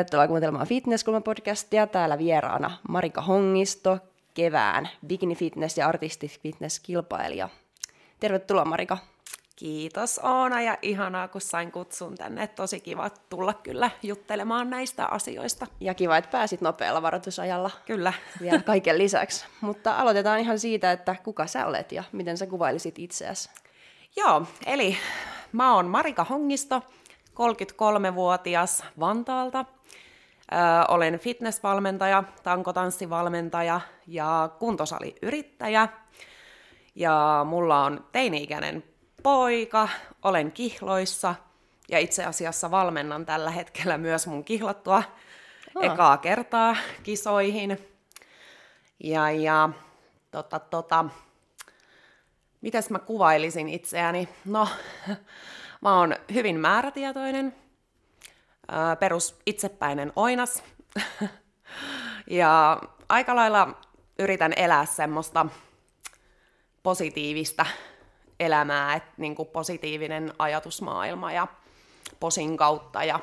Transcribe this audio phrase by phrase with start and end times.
[0.00, 1.86] Tervetuloa kuuntelemaan Fitnesskulma-podcastia.
[1.86, 3.98] Täällä vieraana Marika Hongisto,
[4.34, 7.48] kevään bikini fitness ja artisti fitness kilpailija.
[8.20, 8.98] Tervetuloa Marika.
[9.56, 12.46] Kiitos Oona ja ihanaa kun sain kutsun tänne.
[12.46, 15.66] Tosi kiva tulla kyllä juttelemaan näistä asioista.
[15.80, 17.70] Ja kiva, että pääsit nopealla varoitusajalla.
[17.86, 18.12] Kyllä.
[18.40, 19.44] Vielä kaiken lisäksi.
[19.60, 23.50] Mutta aloitetaan ihan siitä, että kuka sä olet ja miten sä kuvailisit itseäsi.
[24.16, 24.96] Joo, eli
[25.52, 26.82] mä oon Marika Hongisto,
[27.40, 29.64] 33-vuotias Vantaalta.
[30.52, 30.56] Ö,
[30.88, 35.88] olen fitnessvalmentaja, tankotanssivalmentaja ja kuntosaliyrittäjä.
[36.94, 38.84] Ja mulla on teini-ikäinen
[39.22, 39.88] poika,
[40.22, 41.34] olen kihloissa
[41.88, 45.02] ja itse asiassa valmennan tällä hetkellä myös mun kihlattua
[45.74, 45.84] oh.
[45.84, 47.78] ekaa kertaa kisoihin.
[49.04, 49.68] Ja, ja
[50.30, 51.04] tota, tota,
[52.60, 54.28] mitäs mä kuvailisin itseäni?
[54.44, 54.68] No,
[55.80, 57.54] mä oon hyvin määrätietoinen,
[59.00, 60.62] perus itsepäinen oinas.
[62.30, 63.80] ja aika lailla
[64.18, 65.46] yritän elää semmoista
[66.82, 67.66] positiivista
[68.40, 71.46] elämää, että niin kuin positiivinen ajatusmaailma ja
[72.20, 73.20] posin kautta ja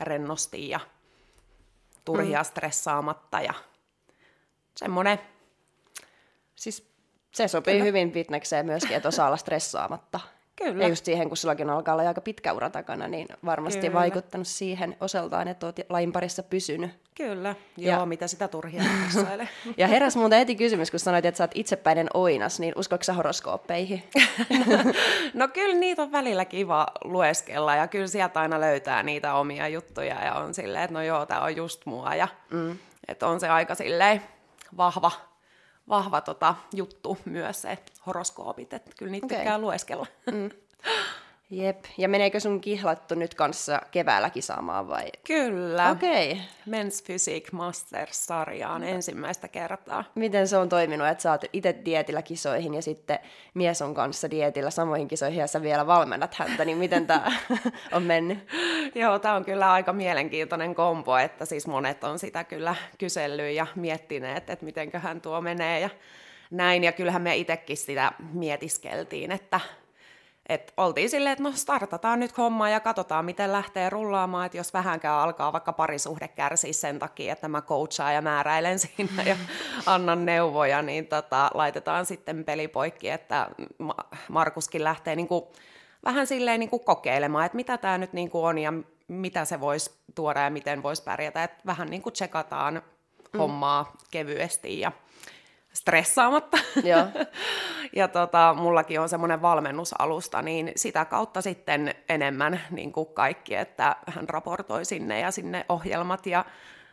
[0.00, 0.80] rennosti ja
[2.04, 2.44] turhia mm.
[2.44, 3.54] stressaamatta ja
[4.76, 5.20] semmoinen.
[6.54, 6.94] Siis
[7.34, 7.84] se sopii Kyllä.
[7.84, 10.20] hyvin fitnekseen myöskin, että osaa olla stressaamatta.
[10.56, 10.82] Kyllä.
[10.82, 13.92] Ja just siihen, kun sullakin alkaa olla aika pitkä ura takana, niin varmasti Kyllä.
[13.92, 16.90] vaikuttanut siihen osaltaan, että olet lajin parissa pysynyt.
[17.14, 18.06] Kyllä, joo, ja...
[18.06, 18.82] mitä sitä turhia
[19.76, 23.12] Ja heräs muuten heti kysymys, kun sanoit, että sä oot itsepäinen oinas, niin uskoiko sä
[23.12, 24.02] horoskooppeihin?
[25.34, 30.24] no kyllä niitä on välillä kiva lueskella, ja kyllä sieltä aina löytää niitä omia juttuja,
[30.24, 32.78] ja on silleen, että no joo, tää on just mua, ja mm.
[33.08, 34.22] että on se aika silleen
[34.76, 35.10] vahva
[35.88, 39.38] vahva tota, juttu myös se horoskoopit, että kyllä niitä okay.
[39.38, 40.06] tykkää lueskella.
[40.32, 40.50] Mm.
[41.50, 41.84] Jep.
[41.98, 45.04] Ja meneekö sun kihlattu nyt kanssa keväällä kisaamaan vai?
[45.26, 45.90] Kyllä.
[45.90, 46.32] Okei.
[46.32, 46.44] Okay.
[46.68, 48.86] Men's Physique Masters-sarjaan no.
[48.86, 50.04] ensimmäistä kertaa.
[50.14, 53.18] Miten se on toiminut, että sä oot itse dietillä kisoihin ja sitten
[53.54, 57.32] mies on kanssa dietillä samoihin kisoihin ja sä vielä valmennat häntä, niin miten tämä
[57.92, 58.38] on mennyt?
[58.94, 63.66] Joo, tämä on kyllä aika mielenkiintoinen kombo, että siis monet on sitä kyllä kysellyt ja
[63.74, 65.90] miettineet, että mitenköhän tuo menee ja
[66.50, 66.84] näin.
[66.84, 69.60] Ja kyllähän me itsekin sitä mietiskeltiin, että
[70.48, 74.72] et oltiin silleen, että no startataan nyt hommaa ja katsotaan, miten lähtee rullaamaan, että jos
[74.72, 79.36] vähänkään alkaa vaikka parisuhde kärsiä sen takia, että mä coachaan ja määräilen siinä ja
[79.86, 83.50] annan neuvoja, niin tota, laitetaan sitten peli poikki, että
[84.28, 85.52] Markuskin lähtee niinku
[86.04, 88.72] vähän silleen niinku kokeilemaan, että mitä tämä nyt niinku on ja
[89.08, 93.38] mitä se voisi tuoda ja miten voisi pärjätä, että vähän niinku tsekataan mm.
[93.38, 94.92] hommaa kevyesti ja
[95.74, 96.58] stressaamatta.
[96.84, 97.06] Joo.
[97.96, 103.96] ja tota, mullakin on semmoinen valmennusalusta, niin sitä kautta sitten enemmän niin kuin kaikki, että
[104.06, 106.44] hän raportoi sinne ja sinne ohjelmat ja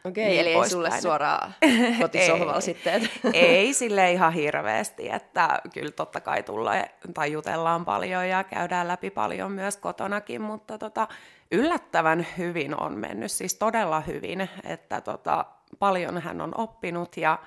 [0.04, 1.02] Okei, niin eli ei sulle päin.
[1.02, 1.54] suoraan
[2.02, 3.10] kotisohvalla sitten?
[3.34, 6.72] ei sille ihan hirveästi, että kyllä totta kai tulla
[7.14, 11.08] tai jutellaan paljon ja käydään läpi paljon myös kotonakin, mutta tota,
[11.52, 15.46] yllättävän hyvin on mennyt, siis todella hyvin, että tota,
[15.80, 17.40] paljon hän on oppinut ja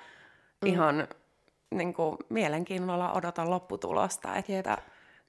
[0.61, 0.67] mm.
[0.67, 1.07] ihan
[1.71, 4.65] niin kuin, mielenkiinnolla odotan lopputulosta, että Jep.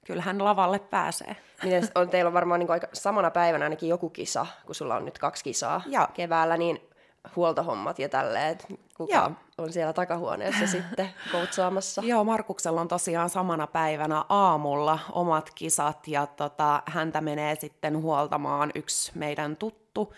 [0.05, 1.35] kyllähän lavalle pääsee.
[1.63, 4.95] Miten on, teillä on varmaan niin kuin aika samana päivänä ainakin joku kisa, kun sulla
[4.95, 6.09] on nyt kaksi kisaa ja.
[6.13, 6.89] keväällä, niin
[7.35, 8.57] huoltohommat ja tälleen,
[8.97, 9.31] kuka Joo.
[9.57, 12.01] on siellä takahuoneessa sitten koutsaamassa?
[12.05, 18.71] Joo, Markuksella on tosiaan samana päivänä aamulla omat kisat ja tota, häntä menee sitten huoltamaan
[18.75, 20.13] yksi meidän tuttu.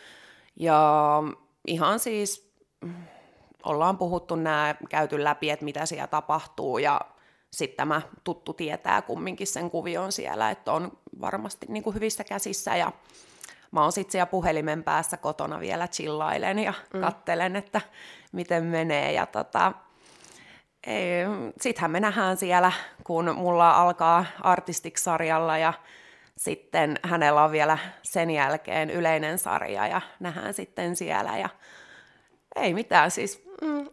[0.56, 1.24] Ja
[1.68, 2.53] ihan siis
[3.64, 7.02] ollaan puhuttu nämä, käyty läpi, että mitä siellä tapahtuu ja
[7.52, 12.75] sitten tämä tuttu tietää kumminkin sen kuvion siellä, että on varmasti niin kuin hyvissä käsissä
[12.75, 12.92] ja
[13.72, 17.02] mä oon sitten siellä puhelimen päässä kotona vielä chillailen ja mm.
[17.02, 17.82] kattelen, että
[18.32, 19.73] miten menee ja tota,
[21.61, 22.72] sittenhän me nähdään siellä,
[23.03, 25.73] kun mulla alkaa artistiksarjalla ja
[26.38, 31.50] sitten hänellä on vielä sen jälkeen yleinen sarja ja nähdään sitten siellä ja
[32.56, 33.88] ei mitään, siis mm,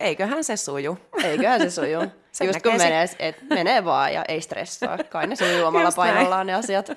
[0.00, 0.98] eiköhän se suju.
[1.24, 2.00] Eiköhän se suju.
[2.32, 4.98] Sen Just kun menee, et menee vaan ja ei stressaa.
[5.10, 6.46] Kai ne sujuu omalla Just painollaan näin.
[6.46, 6.88] ne asiat.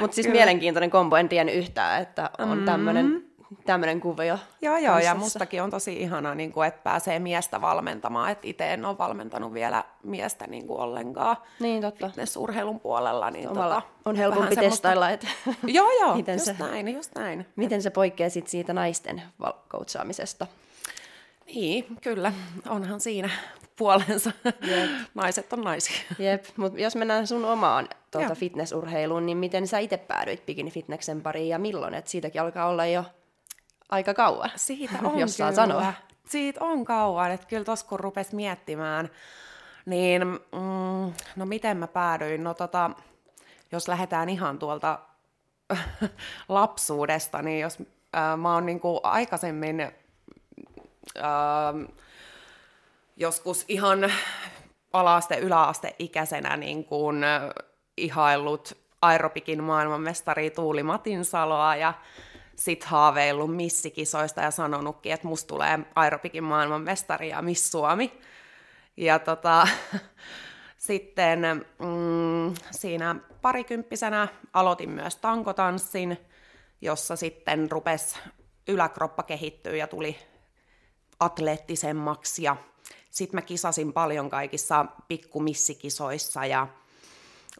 [0.00, 0.38] Mutta siis Kyllä.
[0.38, 2.64] mielenkiintoinen kombo, en tiedä yhtään, että on mm.
[2.64, 3.32] tämmöinen
[3.64, 4.38] tämmöinen kuvio.
[4.62, 8.72] Joo, joo, ja mustakin on tosi ihanaa, niin kuin, että pääsee miestä valmentamaan, että itse
[8.72, 12.06] en ole valmentanut vielä miestä niin kuin ollenkaan niin, totta.
[12.06, 13.30] fitnessurheilun puolella.
[13.30, 15.26] Niin tota, on helpompi testailla, että
[15.66, 17.46] joo, joo, miten just se, näin, just näin.
[17.56, 19.22] Miten se poikkeaa sit siitä naisten
[19.68, 20.46] coachaamisesta?
[21.46, 22.32] Niin, kyllä.
[22.68, 23.30] Onhan siinä
[23.76, 24.32] puolensa.
[24.44, 24.90] Jep.
[25.14, 25.96] Naiset on naisia.
[26.18, 31.48] Jep, mutta jos mennään sun omaan tuota, fitnessurheiluun, niin miten sä itse päädyit bikini-fitneksen pariin
[31.48, 31.94] ja milloin?
[31.94, 33.04] Et siitäkin alkaa olla jo
[33.88, 34.50] aika kauan.
[34.56, 35.66] Siitä on jos saa kyllä.
[35.66, 35.92] sanoa.
[36.28, 39.10] Siitä on kauan, että kyllä tuossa kun rupes miettimään,
[39.86, 42.90] niin mm, no miten mä päädyin, no tota,
[43.72, 44.98] jos lähdetään ihan tuolta
[46.48, 47.78] lapsuudesta, niin jos
[48.16, 49.92] äh, mä oon niinku aikaisemmin
[53.16, 54.12] joskus ihan
[54.92, 57.42] alaaste, yläaste ikäisenä niin kuin, äh,
[57.96, 61.94] ihaillut aerobikin maailmanmestari Tuuli Matinsaloa ja
[62.56, 68.20] sit haaveillut missikisoista ja sanonutkin, että musta tulee aerobikin maailmanmestari ja Miss Suomi.
[68.96, 69.68] Ja tota,
[70.76, 71.40] sitten
[71.78, 76.18] mm, siinä parikymppisenä aloitin myös tankotanssin,
[76.80, 78.18] jossa sitten rupes
[78.68, 80.31] yläkroppa kehittyä ja tuli
[81.24, 82.42] atleettisemmaksi.
[82.42, 82.56] Ja
[83.10, 86.68] sitten mä kisasin paljon kaikissa pikkumissikisoissa ja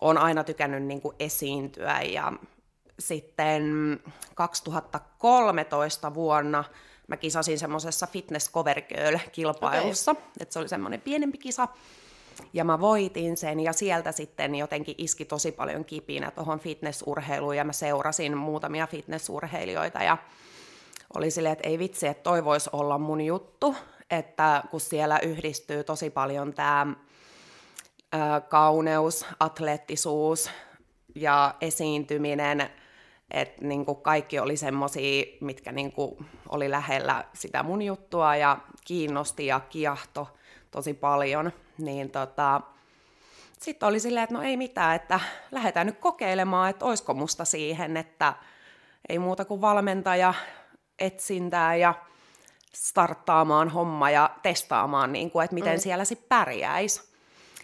[0.01, 2.03] on aina tykännyt niin kuin esiintyä.
[2.03, 2.33] Ja
[2.99, 3.65] sitten
[4.35, 6.65] 2013 vuonna
[7.09, 10.25] mä kisasin semmoisessa Fitness Cover Girl-kilpailussa, okay.
[10.41, 11.69] että se oli semmoinen pienempi kisa.
[12.53, 17.65] Ja mä voitin sen ja sieltä sitten jotenkin iski tosi paljon kipinä tuohon fitnessurheiluun ja
[17.65, 20.19] mä seurasin muutamia fitnessurheilijoita ja
[21.17, 23.77] oli silleen, että ei vitsi, että toi voisi olla mun juttu,
[24.11, 26.87] että kun siellä yhdistyy tosi paljon tämä
[28.49, 30.51] kauneus, atleettisuus
[31.15, 32.71] ja esiintyminen,
[33.31, 38.59] että niin kuin kaikki oli semmoisia, mitkä niin kuin oli lähellä sitä mun juttua ja
[38.85, 40.29] kiinnosti ja kiahto
[40.71, 42.61] tosi paljon, niin tota,
[43.61, 45.21] sitten oli silleen, että no ei mitään, että
[45.51, 48.35] lähdetään nyt kokeilemaan, että olisiko musta siihen, että
[49.09, 50.35] ei muuta kuin valmentaja,
[51.03, 51.95] etsintää ja
[52.75, 55.81] starttaamaan homma ja testaamaan, niin kuin, että miten mm.
[55.81, 57.03] siellä sitten pärjäisi.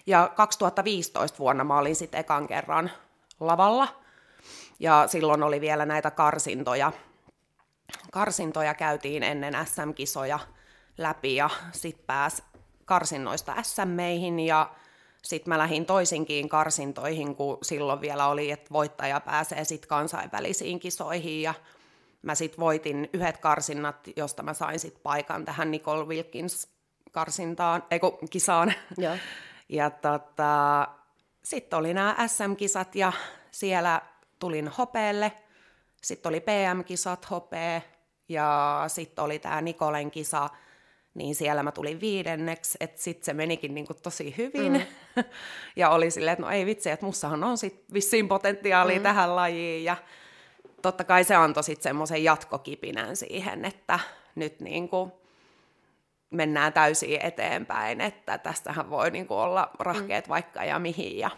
[0.06, 2.90] Ja 2015 vuonna mä olin sitten ekan kerran
[3.40, 3.88] lavalla,
[4.80, 6.92] ja silloin oli vielä näitä karsintoja.
[8.12, 10.38] Karsintoja käytiin ennen SM-kisoja
[10.98, 12.42] läpi, ja sitten pääsi
[12.84, 14.70] karsinnoista SM-meihin, ja
[15.22, 21.42] sitten mä lähdin toisinkin karsintoihin, kun silloin vielä oli, että voittaja pääsee sitten kansainvälisiin kisoihin,
[21.42, 21.54] ja
[22.22, 26.68] mä sitten voitin yhdet karsinnat, josta mä sain sitten paikan tähän Nicole Wilkins
[27.12, 28.00] karsintaan, ei
[28.30, 28.74] kisaan.
[28.98, 29.18] Ja,
[29.68, 30.88] ja tota,
[31.44, 33.12] sitten oli nämä SM-kisat ja
[33.50, 34.02] siellä
[34.38, 35.32] tulin hopeelle.
[36.02, 37.82] Sitten oli PM-kisat hopee
[38.28, 40.48] ja sitten oli tämä Nikolen kisa,
[41.14, 44.72] niin siellä mä tulin viidenneksi, että sitten se menikin niinku tosi hyvin.
[44.72, 45.24] Mm.
[45.76, 49.02] ja oli silleen, että no ei vitsi, että mussahan on sitten vissiin potentiaalia mm.
[49.02, 49.96] tähän lajiin ja
[50.82, 54.00] totta kai se antoi sitten semmoisen jatkokipinän siihen, että
[54.34, 55.12] nyt niin kuin
[56.30, 60.30] mennään täysin eteenpäin, että tästähän voi niin kuin olla rahkeet mm.
[60.30, 61.18] vaikka ja mihin.
[61.18, 61.30] Ja...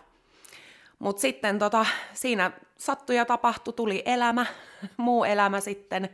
[0.99, 4.47] Mutta sitten tota, siinä sattui ja tapahtui, tuli elämä,
[4.97, 6.09] muu elämä sitten,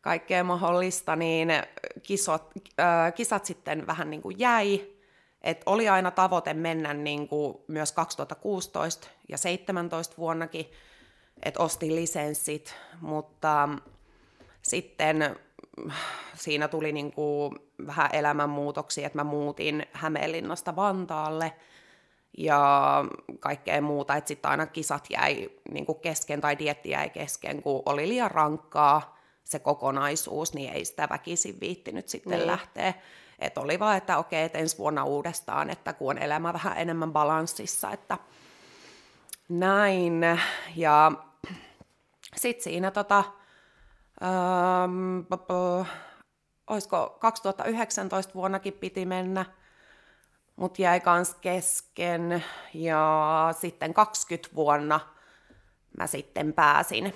[0.00, 1.48] kaikkea mahdollista, niin
[2.02, 4.94] kisot, äh, kisat sitten vähän niin kuin jäi.
[5.42, 10.66] Et oli aina tavoite mennä niin kuin myös 2016 ja 2017 vuonnakin
[11.44, 13.68] että ostin lisenssit, mutta
[14.62, 15.36] sitten
[16.34, 21.52] siinä tuli niin kuin vähän elämänmuutoksia, että mä muutin Hämeenlinnasta Vantaalle
[22.38, 23.04] ja
[23.40, 27.82] kaikkea muuta, että sitten aina kisat jäi niin kuin kesken tai dietti jäi kesken, kun
[27.86, 32.46] oli liian rankkaa se kokonaisuus, niin ei sitä väkisin viittinyt sitten niin.
[32.46, 32.94] lähteä.
[33.38, 37.12] Että oli vaan, että okei, että ensi vuonna uudestaan, että kun on elämä vähän enemmän
[37.12, 38.18] balanssissa, että
[39.48, 40.20] näin.
[40.76, 41.12] Ja
[42.36, 43.24] sitten siinä tota,
[44.22, 45.20] ähm,
[46.66, 49.44] olisiko 2019 vuonnakin piti mennä,
[50.56, 52.44] mutta jäi kans kesken.
[52.74, 55.00] Ja sitten 20 vuonna
[55.98, 57.06] mä sitten pääsin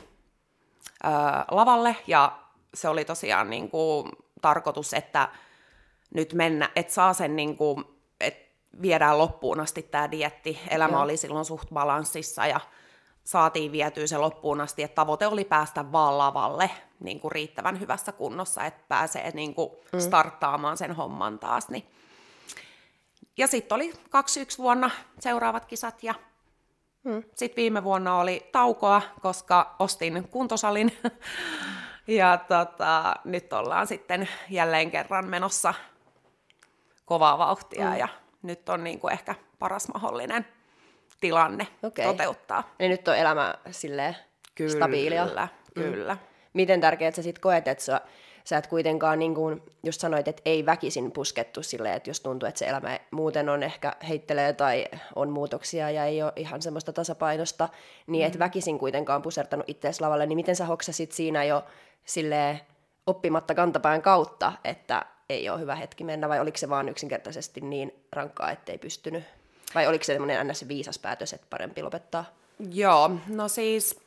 [1.05, 2.39] äh, lavalle ja
[2.75, 5.29] se oli tosiaan niin kuin, tarkoitus, että
[6.15, 7.85] nyt mennä, että saa sen niin kuin,
[8.21, 8.49] että
[8.83, 10.61] viedään loppuun asti tämä dietti.
[10.71, 11.03] Elämä Joo.
[11.03, 12.61] oli silloin suht balanssissa ja
[13.29, 16.71] saatiin vietyä se loppuun asti, että tavoite oli päästä vaan lavalle
[17.01, 20.01] niin kuin riittävän hyvässä kunnossa, että pääsee niin kuin mm.
[20.01, 21.69] starttaamaan sen homman taas.
[21.69, 21.87] Niin.
[23.37, 26.15] Ja sitten oli 21 vuonna seuraavat kisat ja
[27.05, 27.23] mm.
[27.35, 30.99] sitten viime vuonna oli taukoa, koska ostin kuntosalin.
[32.19, 35.75] ja tota, nyt ollaan sitten jälleen kerran menossa
[37.05, 37.97] kovaa vauhtia mm.
[37.97, 38.09] ja
[38.43, 40.47] nyt on niin kuin ehkä paras mahdollinen
[41.21, 42.05] tilanne okay.
[42.05, 42.75] toteuttaa.
[42.81, 44.17] Eli nyt on elämä silleen
[44.55, 45.27] kyllä, stabiilia.
[45.27, 46.15] Kyllä, kyllä.
[46.15, 46.21] Mm.
[46.53, 48.01] Miten tärkeää sä sitten koet, että sä,
[48.45, 52.49] sä et kuitenkaan, niin kuin just sanoit, että ei väkisin puskettu silleen, että jos tuntuu,
[52.49, 56.93] että se elämä muuten on ehkä heittelee tai on muutoksia ja ei ole ihan semmoista
[56.93, 57.69] tasapainosta,
[58.07, 58.27] niin mm.
[58.27, 61.65] et väkisin kuitenkaan pusertanut itseäsi lavalle, niin miten sä hoksasit siinä jo
[62.05, 62.61] silleen
[63.07, 68.05] oppimatta kantapään kautta, että ei ole hyvä hetki mennä, vai oliko se vaan yksinkertaisesti niin
[68.13, 69.25] rankkaa, ettei pystynyt?
[69.75, 70.69] Vai oliko se semmoinen ns.
[70.69, 72.25] viisas päätös, että parempi lopettaa?
[72.73, 74.01] Joo, no siis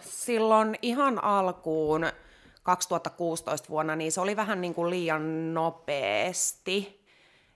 [0.00, 2.06] silloin ihan alkuun
[2.62, 7.04] 2016 vuonna, niin se oli vähän niin kuin liian nopeasti.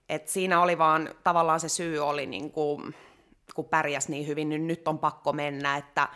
[0.08, 2.94] Et siinä oli vaan, tavallaan se syy oli, niin kuin,
[3.54, 6.08] kun pärjäs niin hyvin, niin nyt on pakko mennä, että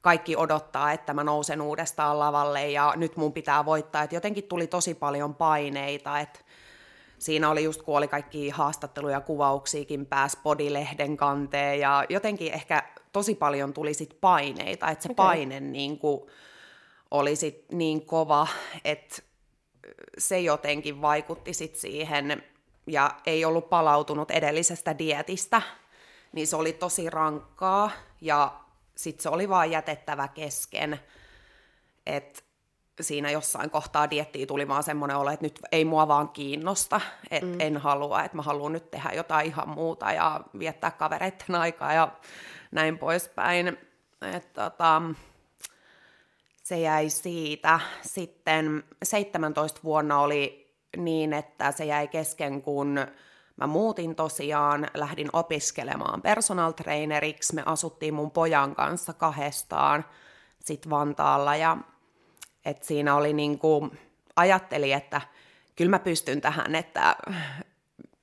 [0.00, 4.02] kaikki odottaa, että mä nousen uudestaan lavalle ja nyt mun pitää voittaa.
[4.02, 6.40] Et jotenkin tuli tosi paljon paineita, että
[7.22, 13.34] siinä oli just kun oli kaikki haastatteluja, kuvauksiakin pääs Bodilehden kanteen ja jotenkin ehkä tosi
[13.34, 15.26] paljon tuli sit paineita, että se okay.
[15.26, 16.20] paine niin kuin,
[17.10, 18.46] oli sit niin kova,
[18.84, 19.22] että
[20.18, 22.42] se jotenkin vaikutti sit siihen
[22.86, 25.62] ja ei ollut palautunut edellisestä dietistä,
[26.32, 28.60] niin se oli tosi rankkaa ja
[28.94, 31.00] sitten se oli vaan jätettävä kesken,
[32.06, 32.42] että
[33.04, 37.46] siinä jossain kohtaa diettiin tuli vaan semmoinen olo, että nyt ei mua vaan kiinnosta, että
[37.46, 37.60] mm.
[37.60, 42.08] en halua, että mä haluan nyt tehdä jotain ihan muuta ja viettää kavereiden aikaa ja
[42.70, 43.78] näin poispäin.
[44.22, 45.02] että tota,
[46.62, 47.80] se jäi siitä.
[48.02, 53.06] Sitten 17 vuonna oli niin, että se jäi kesken, kun
[53.56, 57.54] mä muutin tosiaan, lähdin opiskelemaan personal traineriksi.
[57.54, 60.04] Me asuttiin mun pojan kanssa kahdestaan
[60.60, 61.76] sit Vantaalla ja
[62.64, 63.90] et siinä oli niinku,
[64.36, 65.20] ajatteli, että
[65.76, 67.16] kyllä mä pystyn tähän, että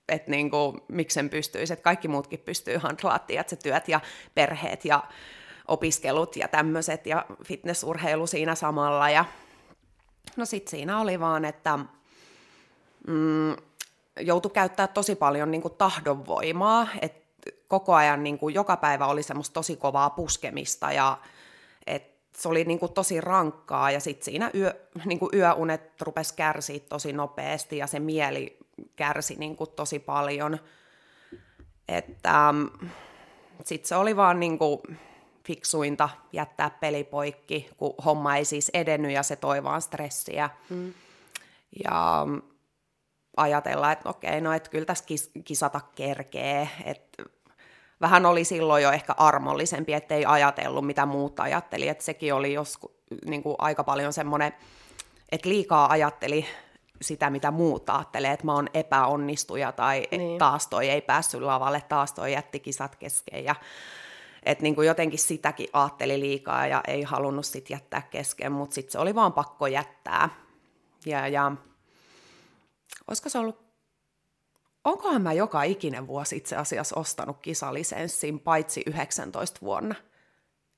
[0.10, 4.00] et niinku, miksen pystyisi, että kaikki muutkin pystyy handlaamaan, että se työt ja
[4.36, 5.04] perheet ja
[5.68, 9.10] opiskelut ja tämmöiset ja fitnessurheilu siinä samalla.
[9.10, 9.26] Ja
[10.36, 11.80] no sit siinä oli vaan, että
[13.08, 13.56] mm,
[14.20, 17.20] joutui käyttää tosi paljon niin kuin tahdonvoimaa, että
[17.68, 21.18] koko ajan niin kuin joka päivä oli semmoista tosi kovaa puskemista ja
[22.40, 24.74] se oli niin kuin tosi rankkaa ja sitten siinä yö,
[25.06, 28.58] niin kuin yöunet rupesi kärsiä tosi nopeasti ja se mieli
[28.96, 30.60] kärsi niin kuin tosi paljon.
[31.88, 32.54] Että
[33.66, 34.80] sitten se oli vaan niin kuin
[35.48, 40.50] fiksuinta jättää peli poikki, kun homma ei siis edennyt ja se toi vaan stressiä.
[40.70, 40.94] Mm.
[41.84, 42.28] Ja
[43.38, 47.24] ajatella, että okei, no että kyllä tässä kis- kisata kerkee, että
[48.02, 52.92] vähän oli silloin jo ehkä armollisempi, ettei ajatellut mitä muut ajatteli, että sekin oli joskus
[53.26, 54.54] niin kuin aika paljon semmoinen,
[55.32, 56.46] että liikaa ajatteli
[57.02, 60.38] sitä, mitä muut ajattelee, että mä oon epäonnistuja tai niin.
[60.38, 63.56] taas toi ei päässyt lavalle, taas toi jätti kisat kesken ja
[64.44, 68.92] että niin kuin jotenkin sitäkin ajatteli liikaa ja ei halunnut sit jättää kesken, mutta sitten
[68.92, 70.30] se oli vaan pakko jättää.
[71.06, 71.52] Ja, ja
[73.08, 73.69] olisiko se ollut,
[74.90, 79.96] onkohan mä joka ikinen vuosi itse asiassa ostanut kisalisenssin paitsi 19 vuonna.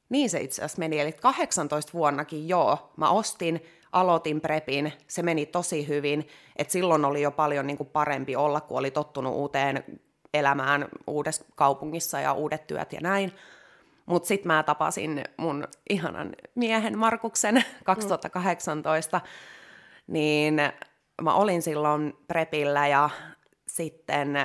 [0.10, 5.46] Niin se itse asiassa meni, eli 18 vuonnakin joo, mä ostin, aloitin prepin, se meni
[5.46, 9.84] tosi hyvin, että silloin oli jo paljon niin kuin parempi olla, kun oli tottunut uuteen
[10.34, 13.32] elämään uudessa kaupungissa ja uudet työt ja näin.
[14.06, 20.14] Mutta sitten mä tapasin mun ihanan miehen Markuksen 2018, mm.
[20.14, 20.62] niin
[21.22, 23.10] mä olin silloin prepillä ja
[23.72, 24.38] sitten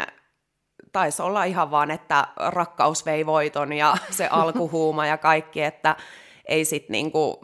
[0.92, 5.97] taisi olla ihan vaan, että rakkaus vei voiton ja se alkuhuuma ja kaikki, että
[6.45, 7.40] ei sit niinku,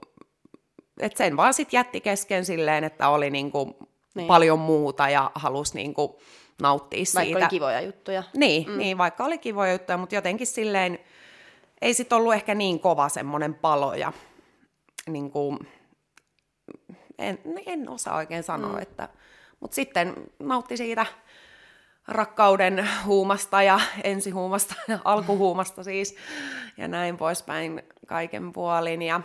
[1.00, 3.76] että sen vaan sit jätti kesken silleen, että oli niinku
[4.14, 4.26] niin.
[4.26, 6.20] paljon muuta ja halusi niinku
[6.62, 7.34] nauttia vaikka siitä.
[7.34, 8.22] Vaikka oli kivoja juttuja.
[8.36, 8.78] Niin, mm.
[8.78, 10.98] niin, vaikka oli kivoja juttuja, mutta jotenkin silleen
[11.82, 14.12] ei sit ollut ehkä niin kova semmoinen palo ja
[15.06, 15.58] niin kuin,
[17.18, 18.82] en, en osaa oikein sanoa, mm.
[18.82, 19.08] että,
[19.60, 21.06] mutta sitten nautti siitä
[22.08, 26.16] rakkauden huumasta ja ensihuumasta ja alkuhuumasta siis
[26.76, 29.20] ja näin poispäin kaiken puolin ja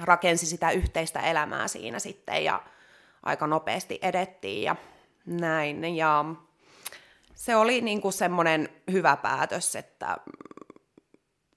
[0.00, 2.62] rakensi sitä yhteistä elämää siinä sitten ja
[3.22, 4.76] aika nopeasti edettiin ja
[5.26, 6.24] näin ja
[7.34, 10.16] se oli niin kuin semmoinen hyvä päätös, että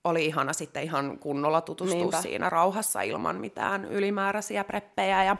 [0.03, 2.21] oli ihana sitten ihan kunnolla tutustua Niinpä.
[2.21, 5.23] siinä rauhassa ilman mitään ylimääräisiä preppejä.
[5.23, 5.37] Ja,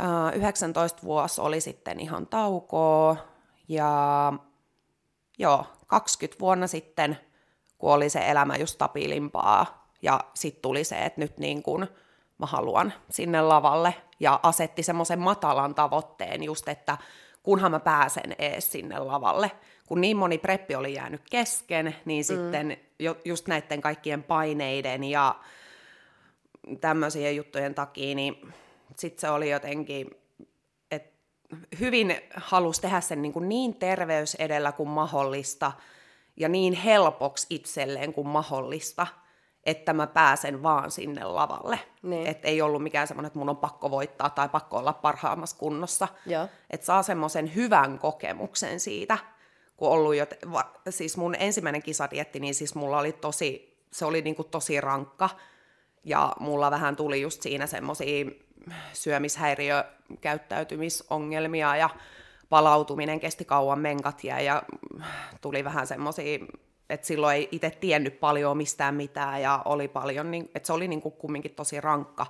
[0.00, 3.29] äh, 19 vuosi oli sitten ihan taukoa
[3.70, 4.32] ja
[5.38, 7.18] joo, 20 vuonna sitten,
[7.78, 11.86] kun oli se elämä just stabiilimpaa ja sitten tuli se, että nyt niin kun
[12.38, 16.98] mä haluan sinne lavalle ja asetti semmoisen matalan tavoitteen just, että
[17.42, 19.50] kunhan mä pääsen ees sinne lavalle.
[19.86, 22.26] Kun niin moni preppi oli jäänyt kesken, niin mm.
[22.26, 25.34] sitten jo, just näiden kaikkien paineiden ja
[26.80, 28.52] tämmöisien juttujen takia, niin
[28.96, 30.19] sitten se oli jotenkin,
[31.80, 35.72] hyvin halusi tehdä sen niin, kuin niin terveys edellä kuin mahdollista
[36.36, 39.06] ja niin helpoksi itselleen kuin mahdollista.
[39.66, 41.78] että mä pääsen vaan sinne lavalle.
[42.02, 42.26] Niin.
[42.26, 46.08] Että ei ollut mikään semmoinen, että mun on pakko voittaa tai pakko olla parhaammassa kunnossa.
[46.70, 49.18] Että saa semmoisen hyvän kokemuksen siitä,
[49.76, 54.22] kun ollut jo, va, siis mun ensimmäinen kisadietti, niin siis mulla oli tosi, se oli
[54.22, 55.30] niinku tosi rankka.
[56.04, 58.30] Ja mulla vähän tuli just siinä semmoisia
[58.92, 61.90] syömishäiriökäyttäytymisongelmia ja
[62.48, 64.62] palautuminen kesti kauan menkat ja
[65.40, 66.38] tuli vähän semmoisia
[66.90, 70.88] että silloin ei itse tiennyt paljon mistään mitään ja oli paljon, niin, että se oli
[70.88, 72.26] niin kuin kumminkin tosi rankka,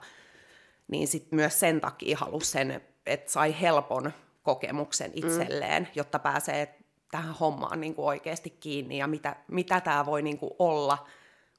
[0.88, 5.12] niin sitten myös sen takia halusi sen, että sai helpon kokemuksen mm.
[5.14, 5.88] itselleen, mm.
[5.94, 6.74] jotta pääsee
[7.10, 11.06] tähän hommaan niin kuin oikeasti kiinni ja mitä, mitä tämä voi niin kuin olla,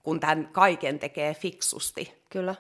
[0.03, 2.23] kun tämän kaiken tekee fiksusti.
[2.29, 2.55] Kyllä,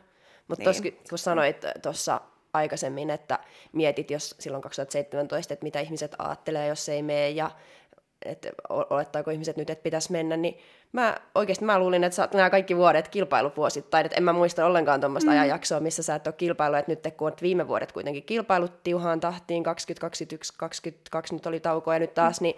[0.47, 0.99] mutta niin.
[1.09, 2.21] kun sanoit tuossa
[2.53, 3.39] aikaisemmin, että
[3.73, 7.51] mietit jos silloin 2017, että mitä ihmiset ajattelee, jos ei mene ja
[8.25, 10.57] että olettaako ihmiset nyt, että pitäisi mennä, niin
[10.91, 14.65] mä oikeasti mä luulin, että sä oot nämä kaikki vuodet kilpailuvuosittain, että en mä muista
[14.65, 15.37] ollenkaan tuommoista mm.
[15.37, 19.19] ajanjaksoa, missä sä et ole kilpailu, että nyt kun oot viime vuodet kuitenkin kilpailut tiuhaan
[19.19, 22.43] tahtiin, 2021, 2022 nyt oli tauko ja nyt taas, mm.
[22.43, 22.55] niin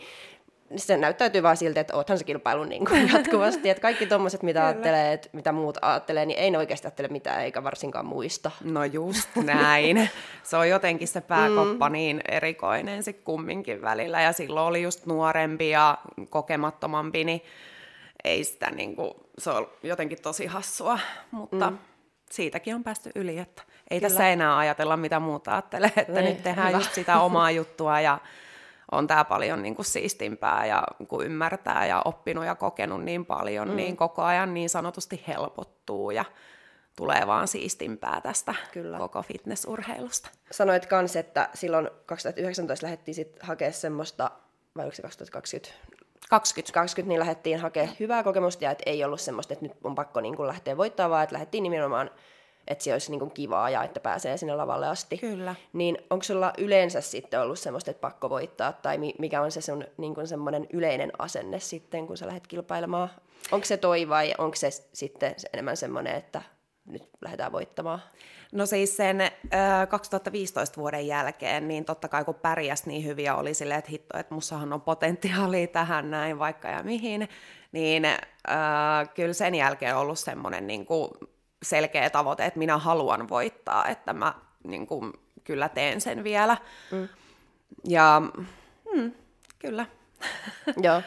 [0.78, 3.70] se näyttäytyy vaan siltä, että oothan se kilpailu niin kuin jatkuvasti.
[3.70, 7.42] että kaikki tuommoiset, mitä ajattelee, että mitä muut ajattelee, niin ei ne oikeasti ajattele mitään,
[7.42, 8.52] eikä varsinkaan muista.
[8.64, 10.10] No just näin.
[10.44, 11.94] se on jotenkin se pääkoppa mm.
[11.94, 14.22] niin erikoinen sitten kumminkin välillä.
[14.22, 15.98] Ja silloin oli just nuorempi ja
[16.30, 17.42] kokemattomampi, niin
[18.24, 21.00] ei sitä niin kuin, se on jotenkin tosi hassua.
[21.32, 21.78] Mutta mm.
[22.32, 23.62] siitäkin on päästy yli, että
[23.92, 24.10] ei Kyllä.
[24.10, 25.92] tässä enää ajatella, mitä muuta ajattelee.
[25.98, 26.78] Että ei, nyt tehdään hyvä.
[26.78, 28.20] just sitä omaa juttua ja
[28.94, 33.70] on tämä paljon niin kuin siistimpää ja kun ymmärtää ja oppinut ja kokenut niin paljon,
[33.70, 33.76] mm.
[33.76, 36.26] niin koko ajan niin sanotusti helpottuu ja
[36.96, 38.98] tulee vaan siistimpää tästä Kyllä.
[38.98, 40.30] koko fitnessurheilusta.
[40.52, 44.32] Sanoit kans, että silloin 2019 lähdettiin sitten hakemaan semmoista,
[44.76, 45.70] vai oliko se 2020?
[46.30, 46.74] 20.
[46.74, 50.22] 20 niin lähdettiin hakemaan hyvää kokemusta ja että ei ollut semmoista, että nyt on pakko
[50.22, 52.12] niin kuin lähteä voittamaan, vaan että lähdettiin nimenomaan
[52.68, 55.18] että se olisi niin kuin kivaa ja että pääsee sinne lavalle asti.
[55.18, 55.56] Kyllä.
[55.74, 59.86] Niin onko sulla yleensä sitten ollut semmoista, että pakko voittaa, tai mikä on se sun
[59.98, 63.10] niin kuin semmoinen yleinen asenne sitten, kun sä lähdet kilpailemaan?
[63.52, 66.42] Onko se toi vai onko se sitten enemmän semmoinen, että
[66.86, 68.02] nyt lähdetään voittamaan?
[68.52, 69.32] No siis sen äh,
[69.90, 74.34] 2015 vuoden jälkeen, niin totta kai kun pärjäs niin hyviä oli silleen, että hitto, että
[74.34, 77.30] mussahan on potentiaalia tähän näin vaikka ja mihin,
[77.72, 78.18] niin äh,
[79.16, 81.10] kyllä sen jälkeen on ollut semmoinen niin kuin
[81.64, 86.58] selkeä tavoite, että minä haluan voittaa, että mä niin kuin, kyllä teen sen vielä.
[86.92, 87.08] Mm.
[87.88, 88.22] Ja
[88.94, 89.12] mm,
[89.60, 89.86] kyllä.
[90.84, 91.02] Joo.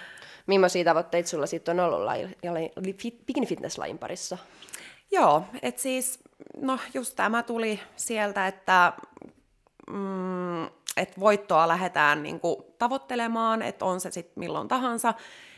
[0.47, 2.73] Millaisia tavoitteita sulla sitten on ollut laji,
[3.27, 4.39] bikini fitness-lajin parissa?
[5.11, 6.19] Joo, että siis,
[6.61, 8.93] no just tämä tuli sieltä, että
[9.91, 10.65] mm,
[10.97, 15.15] et voittoa lähdetään niinku tavoittelemaan, että on se sitten milloin tahansa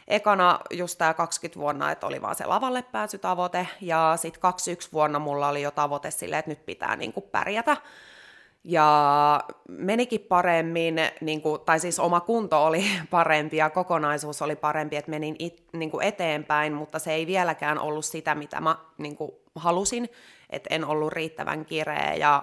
[0.09, 5.19] ekana just tämä 20 vuonna, että oli vaan se lavalle pääsytavoite, ja sitten 21 vuonna
[5.19, 7.77] mulla oli jo tavoite silleen, että nyt pitää niin kuin pärjätä.
[8.65, 14.97] Ja menikin paremmin, niin kuin, tai siis oma kunto oli parempi ja kokonaisuus oli parempi,
[14.97, 19.17] että menin it, niin kuin eteenpäin, mutta se ei vieläkään ollut sitä, mitä mä niin
[19.17, 20.09] kuin, halusin,
[20.51, 22.43] että en ollut riittävän kireä ja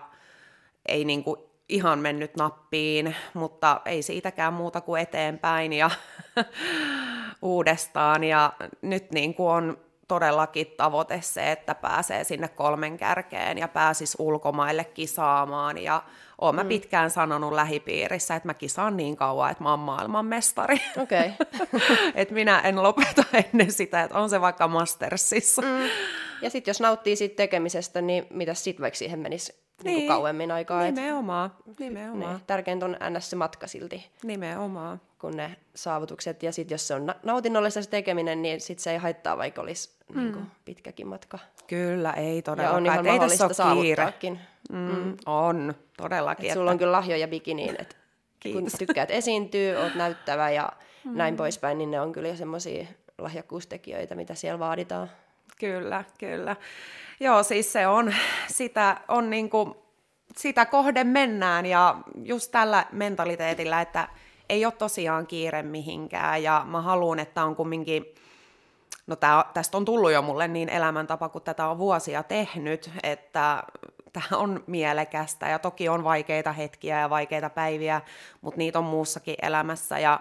[0.86, 5.90] ei niin kuin, ihan mennyt nappiin, mutta ei siitäkään muuta kuin eteenpäin ja
[7.42, 8.24] uudestaan.
[8.24, 14.16] Ja nyt niin kuin on todellakin tavoite se, että pääsee sinne kolmen kärkeen ja pääsis
[14.20, 15.78] ulkomaille kisaamaan.
[15.78, 16.04] Ja
[16.42, 16.70] oon mä mm.
[16.70, 20.82] pitkään sanonut lähipiirissä, että mä kisaan niin kauan, että mä oon maailman mestari.
[20.98, 21.32] Okay.
[22.16, 25.62] että minä en lopeta ennen sitä, että on se vaikka Mastersissa.
[25.62, 25.90] Mm.
[26.42, 29.98] Ja sitten jos nauttii siitä tekemisestä, niin mitä sitten vaikka siihen menisi niin.
[29.98, 30.84] Niin kauemmin aikaa.
[30.84, 31.52] Nimenomaan.
[31.70, 32.34] Et, Nimenomaan.
[32.34, 33.30] Ne, tärkeintä on ns.
[33.30, 34.10] se matka silti.
[34.24, 35.02] Nimenomaan.
[35.20, 36.44] Kun ne saavutukset.
[36.44, 39.90] Ja sitten jos se on nautinnollista se tekeminen, niin sit se ei haittaa, vaikka olisi
[40.10, 40.20] mm.
[40.20, 41.40] niin kuin, pitkäkin matka.
[41.68, 42.86] Kyllä, ei todellakaan.
[42.86, 44.40] Ja on ihan ei mahdollista saavuttaakin.
[44.72, 45.18] Mm, mm.
[45.26, 46.48] On, todellakin.
[46.48, 47.96] Et sulla on kyllä lahjoja bikiniin, että
[48.54, 50.70] kun tykkäät esiintyä, oot näyttävä ja
[51.04, 51.18] mm.
[51.18, 52.86] näin poispäin, niin ne on kyllä semmoisia
[53.18, 55.10] lahjakkuustekijöitä, mitä siellä vaaditaan.
[55.60, 56.56] Kyllä, kyllä.
[57.20, 58.14] Joo, siis se on,
[58.48, 59.76] sitä on niin kuin,
[60.38, 64.08] sitä kohden mennään ja just tällä mentaliteetillä, että
[64.50, 68.06] ei ole tosiaan kiire mihinkään ja mä haluan, että on kumminkin,
[69.08, 73.64] no tää, tästä on tullut jo mulle niin elämäntapa, kun tätä on vuosia tehnyt, että
[74.14, 78.02] tämä on mielekästä ja toki on vaikeita hetkiä ja vaikeita päiviä,
[78.42, 80.20] mutta niitä on muussakin elämässä ja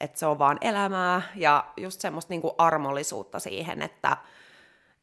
[0.00, 4.16] että se on vaan elämää ja just semmoista niin armollisuutta siihen, että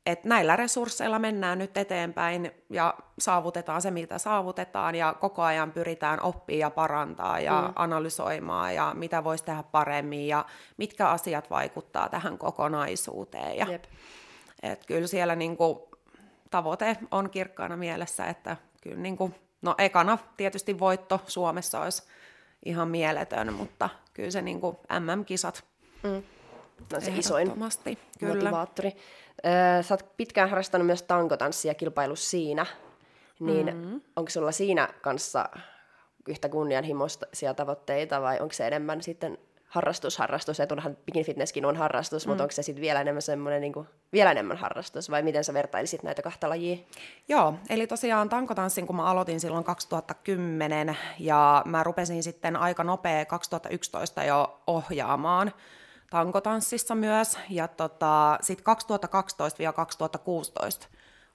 [0.06, 6.22] että näillä resursseilla mennään nyt eteenpäin ja saavutetaan se, mitä saavutetaan ja koko ajan pyritään
[6.22, 7.74] oppia ja parantaa ja mm.
[7.76, 10.46] analysoimaan ja mitä voisi tehdä paremmin ja
[10.78, 13.58] mitkä asiat vaikuttaa tähän kokonaisuuteen.
[13.58, 13.68] Ja,
[14.64, 15.80] Et kyllä siellä niin kuin,
[16.50, 22.04] tavoite on kirkkaana mielessä, että kyllä niin kuin, no ekana tietysti voitto Suomessa olisi
[22.66, 25.64] ihan mieletön, mutta kyllä se niin kuin MM-kisat
[26.04, 26.24] Mm.
[26.94, 27.52] No se isoin
[28.20, 28.34] kyllä.
[28.34, 28.92] motivaattori.
[29.82, 32.66] Sä oot pitkään harrastanut myös tankotanssia kilpailu siinä,
[33.40, 34.02] niin mm-hmm.
[34.16, 35.50] onko sulla siinä kanssa
[36.28, 39.38] yhtä kunnianhimoisia tavoitteita vai onko se enemmän sitten
[39.72, 42.30] harrastus, harrastus, että onhan bikini fitnesskin on harrastus, mm.
[42.30, 45.54] mutta onko se sitten vielä enemmän semmoinen niin kuin, vielä enemmän harrastus vai miten sä
[45.54, 46.78] vertailisit näitä kahta lajia?
[47.28, 53.26] Joo, eli tosiaan tankotanssin, kun mä aloitin silloin 2010 ja mä rupesin sitten aika nopea
[53.26, 55.54] 2011 jo ohjaamaan
[56.12, 57.40] tankotanssissa myös.
[57.50, 58.76] Ja tota, sitten
[60.86, 60.88] 2012-2016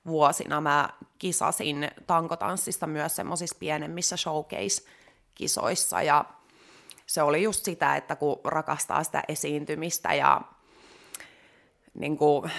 [0.07, 6.03] vuosina mä kisasin tankotanssissa myös semmoisissa pienemmissä showcase-kisoissa.
[6.03, 6.25] Ja
[7.07, 10.41] se oli just sitä, että kun rakastaa sitä esiintymistä ja
[11.95, 12.51] niin kuin,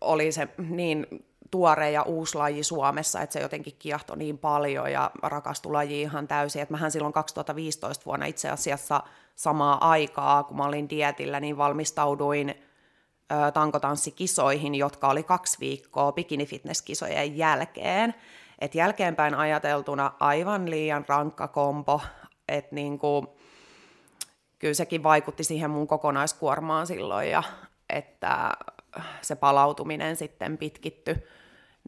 [0.00, 1.06] oli se niin
[1.54, 6.28] tuore ja uusi laji Suomessa, että se jotenkin kiehtoi niin paljon ja rakastui laji ihan
[6.28, 6.62] täysin.
[6.62, 9.02] Että mähän silloin 2015 vuonna itse asiassa
[9.34, 17.36] samaa aikaa, kun mä olin dietillä, niin valmistauduin ö, tankotanssikisoihin, jotka oli kaksi viikkoa bikini-fitness-kisojen
[17.36, 18.14] jälkeen.
[18.58, 22.00] Et jälkeenpäin ajateltuna aivan liian rankka kompo,
[22.48, 23.36] että niinku,
[24.58, 27.42] kyllä sekin vaikutti siihen mun kokonaiskuormaan silloin ja
[27.88, 28.50] että
[29.22, 31.26] se palautuminen sitten pitkitty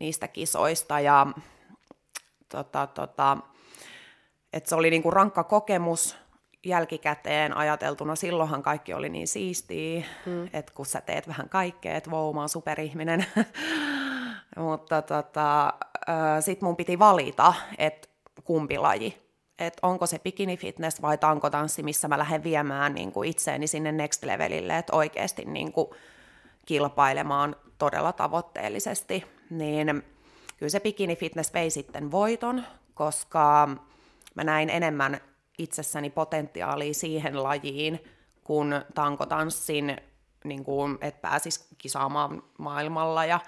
[0.01, 1.27] niistä kisoista ja
[2.49, 3.37] tota, tota,
[4.53, 6.17] että se oli niinku rankka kokemus
[6.65, 8.17] jälkikäteen ajateltuna.
[8.17, 10.45] Silloinhan kaikki oli niin siistiä, mm.
[10.53, 13.27] että kun sä teet vähän kaikkea, että vau, mä oon superihminen.
[14.57, 15.73] Mutta tota,
[16.41, 18.09] sitten mun piti valita, että
[18.45, 19.27] kumpi laji
[19.59, 23.93] että onko se bikini fitness vai tankotanssi, missä mä lähden viemään niin kuin itseäni sinne
[23.93, 25.89] next levelille, että oikeasti niin kuin
[26.67, 30.03] kilpailemaan todella tavoitteellisesti, niin
[30.57, 33.69] kyllä se bikini fitness vei sitten voiton, koska
[34.35, 35.21] mä näin enemmän
[35.59, 38.05] itsessäni potentiaalia siihen lajiin,
[38.45, 39.97] kun tankotanssin,
[40.45, 43.41] niin kuin, että pääsis kisaamaan maailmalla ja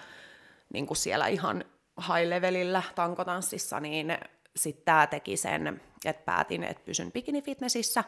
[0.72, 1.64] niin kuin siellä ihan
[2.00, 4.18] high levelillä tankotanssissa, niin
[4.56, 8.04] sitten tämä teki sen, että päätin, että pysyn bikini-fitnessissä.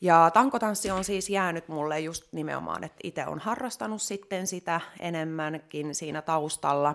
[0.00, 5.94] Ja tankotanssi on siis jäänyt mulle just nimenomaan, että itse on harrastanut sitten sitä enemmänkin
[5.94, 6.94] siinä taustalla.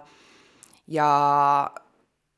[0.87, 1.71] Ja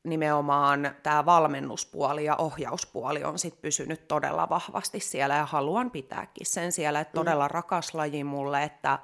[0.04, 6.72] nimenomaan tämä valmennuspuoli ja ohjauspuoli on sitten pysynyt todella vahvasti siellä ja haluan pitääkin sen
[6.72, 7.20] siellä, että mm.
[7.20, 8.98] todella rakas laji mulle, että,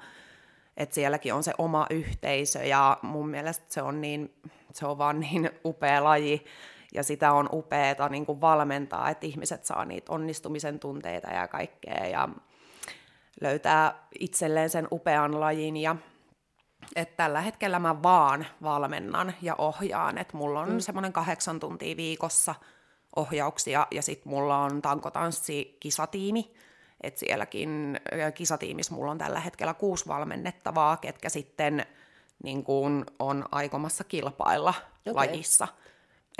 [0.77, 4.33] että sielläkin on se oma yhteisö ja mun mielestä se on, niin,
[4.73, 6.45] se on vaan niin upea laji,
[6.91, 12.05] ja sitä on upeeta niin kuin valmentaa, että ihmiset saa niitä onnistumisen tunteita ja kaikkea
[12.05, 12.29] ja
[13.41, 15.95] löytää itselleen sen upean lajin ja
[16.95, 20.79] että tällä hetkellä mä vaan valmennan ja ohjaan, että mulla on mm.
[20.79, 22.55] semmoinen kahdeksan tuntia viikossa
[23.15, 26.53] ohjauksia ja sitten mulla on tankotanssi kisatiimi,
[27.01, 27.99] että sielläkin
[28.33, 31.85] kisatiimissä mulla on tällä hetkellä kuusi valmennettavaa, ketkä sitten
[32.43, 34.73] niin kuin on aikomassa kilpailla
[35.05, 35.13] okay.
[35.13, 35.67] lajissa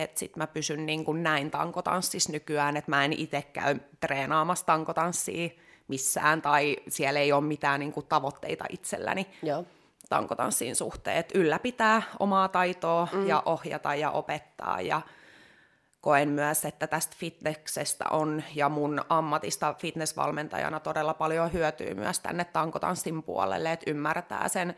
[0.01, 4.65] että sit mä pysyn niin kuin näin tankotanssissa nykyään, että mä en itse käy treenaamassa
[4.65, 5.49] tankotanssia
[5.87, 9.65] missään, tai siellä ei ole mitään niin kuin tavoitteita itselläni Joo.
[10.09, 11.17] tankotanssin suhteen.
[11.17, 13.27] Et ylläpitää omaa taitoa mm.
[13.27, 15.01] ja ohjata ja opettaa, ja
[16.01, 22.45] koen myös, että tästä fitnessestä on ja mun ammatista fitnessvalmentajana todella paljon hyötyy myös tänne
[22.45, 24.75] tankotanssin puolelle, että ymmärtää sen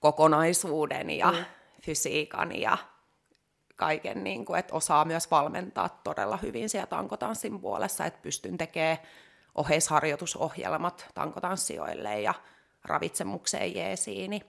[0.00, 1.44] kokonaisuuden ja mm.
[1.82, 2.78] fysiikan ja
[3.76, 8.98] kaiken, niin kuin, että osaa myös valmentaa todella hyvin siellä tankotanssin puolessa, että pystyn tekemään
[9.54, 12.34] oheisharjoitusohjelmat tankotanssijoille ja
[12.84, 14.42] ravitsemukseen jeesiin, niin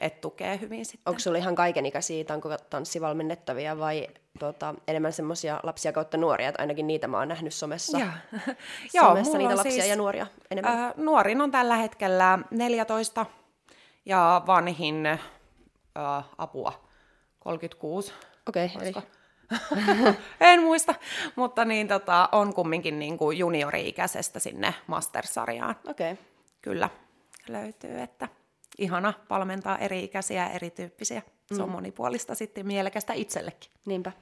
[0.00, 1.02] että tukee hyvin sitten.
[1.06, 7.08] Onko sinulla ihan kaikenikäisiä tankotanssivalmennettavia vai tuota, enemmän semmoisia lapsia kautta nuoria, että ainakin niitä
[7.08, 7.98] mä oon nähnyt somessa.
[7.98, 8.12] Ja.
[9.06, 10.78] somessa niitä lapsia siis, ja nuoria enemmän.
[10.78, 13.26] Äh, nuorin on tällä hetkellä 14
[14.06, 15.20] ja vanhin äh,
[16.38, 16.84] apua
[17.38, 18.12] 36.
[18.48, 18.94] Okei, okay, eli...
[20.40, 20.94] en muista,
[21.36, 25.76] mutta niin, tota, on kumminkin niin kuin juniori-ikäisestä sinne mastersarjaan.
[25.86, 26.12] Okei.
[26.12, 26.24] Okay.
[26.62, 26.90] Kyllä,
[27.48, 28.28] löytyy, että
[28.78, 31.22] ihana valmentaa eri-ikäisiä ja erityyppisiä.
[31.52, 31.72] Se on mm.
[31.72, 33.70] monipuolista sitten mielekästä itsellekin.
[33.86, 34.12] Niinpä.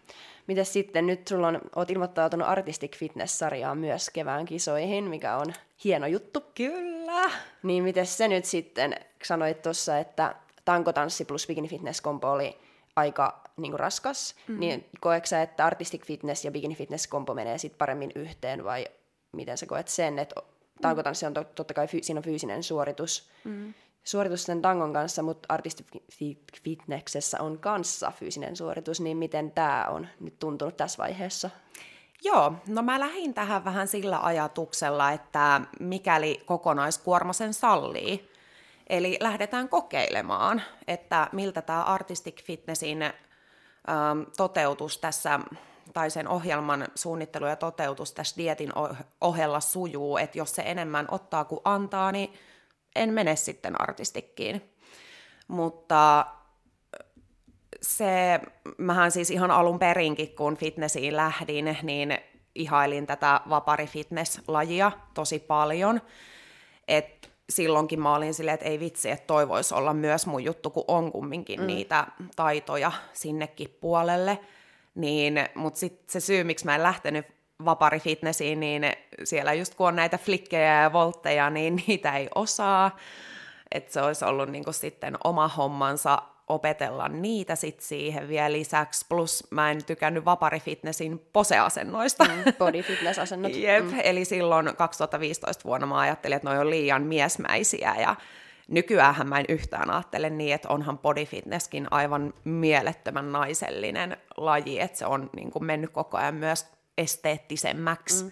[0.47, 5.55] Mitäs sitten, nyt sulla on, oot ilmoittautunut Artistic Fitness-sarjaan myös kevään kisoihin, mikä on
[5.85, 6.41] hieno juttu.
[6.55, 7.31] Kyllä!
[7.63, 12.59] Niin miten se nyt sitten, sanoit tuossa, että tankotanssi plus bikini fitness kompo oli
[12.97, 14.61] aika niin raskas, mm-hmm.
[14.61, 18.87] niin koetko sä, että artistic fitness ja bikini fitness kompo menee sit paremmin yhteen vai
[19.33, 20.43] miten sä koet sen, että
[20.81, 23.75] tankotanssi on totta kai siinä on fyysinen suoritus, mm-hmm.
[24.05, 30.39] suoritus sen tangon kanssa, mutta artistifitneksessä on kanssa fyysinen suoritus, niin miten tämä on nyt
[30.39, 31.51] tuntunut tässä vaiheessa?
[32.25, 38.31] Joo, no mä lähdin tähän vähän sillä ajatuksella, että mikäli kokonaiskuorma sen sallii,
[38.87, 42.99] eli lähdetään kokeilemaan, että miltä tämä Artistic Fitnessin
[44.37, 45.41] toteutus tässä
[45.93, 48.73] tai sen ohjelman suunnittelu ja toteutus tässä dietin
[49.21, 52.33] ohella sujuu, että jos se enemmän ottaa kuin antaa, niin
[52.97, 54.75] en mene sitten artistikkiin.
[55.49, 56.27] Mutta
[57.83, 58.41] se,
[58.79, 62.19] mähän siis ihan alun perinkin, kun fitnessiin lähdin, niin
[62.55, 66.01] ihailin tätä vapari fitness-lajia tosi paljon.
[66.89, 70.71] Et silloinkin mä olin silleen, että ei vitsi, että toi voisi olla myös mun juttu,
[70.71, 71.67] kun on kumminkin mm.
[71.67, 74.39] niitä taitoja sinnekin puolelle.
[74.95, 77.27] Niin, mutta sitten se syy, miksi mä en lähtenyt
[77.65, 78.83] vapari fitnessiin, niin
[79.25, 82.97] siellä just kun on näitä flikkejä ja voltteja, niin niitä ei osaa.
[83.71, 86.23] Että se olisi ollut niinku sitten oma hommansa
[86.55, 89.07] opetella niitä sit siihen vielä lisäksi.
[89.09, 92.25] Plus mä en tykännyt Vapari Fitnessin poseasennoista.
[92.25, 93.57] Mm, body fitness-asennot.
[93.63, 94.01] Jep, mm.
[94.03, 98.17] eli silloin 2015 vuonna mä ajattelin, että ne on liian miesmäisiä ja
[98.69, 104.99] nykyään mä en yhtään ajattele niin, että onhan body fitnesskin aivan mielettömän naisellinen laji, että
[104.99, 106.67] se on niin kuin mennyt koko ajan myös
[106.99, 108.25] esteettisemmäksi.
[108.25, 108.31] Mm.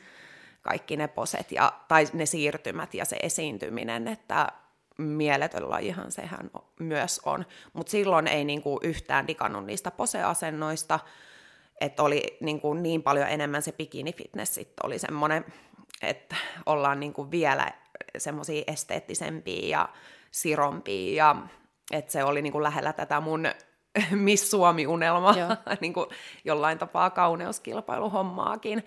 [0.62, 4.48] Kaikki ne poset ja, tai ne siirtymät ja se esiintyminen, että
[5.02, 7.46] mieletön lajihan sehän myös on.
[7.72, 10.98] Mutta silloin ei niinku yhtään digannut niistä poseasennoista,
[11.80, 15.44] että oli niinku niin paljon enemmän se bikini-fitness sitten oli semmoinen,
[16.02, 16.36] että
[16.66, 17.72] ollaan niinku vielä
[18.18, 19.88] semmoisia esteettisempiä ja
[20.30, 21.36] sirompia ja
[21.92, 23.46] että se oli niinku lähellä tätä mun
[24.10, 25.34] Miss Suomi-unelma,
[25.80, 26.06] niin kuin
[26.44, 28.84] jollain tapaa kauneuskilpailuhommaakin.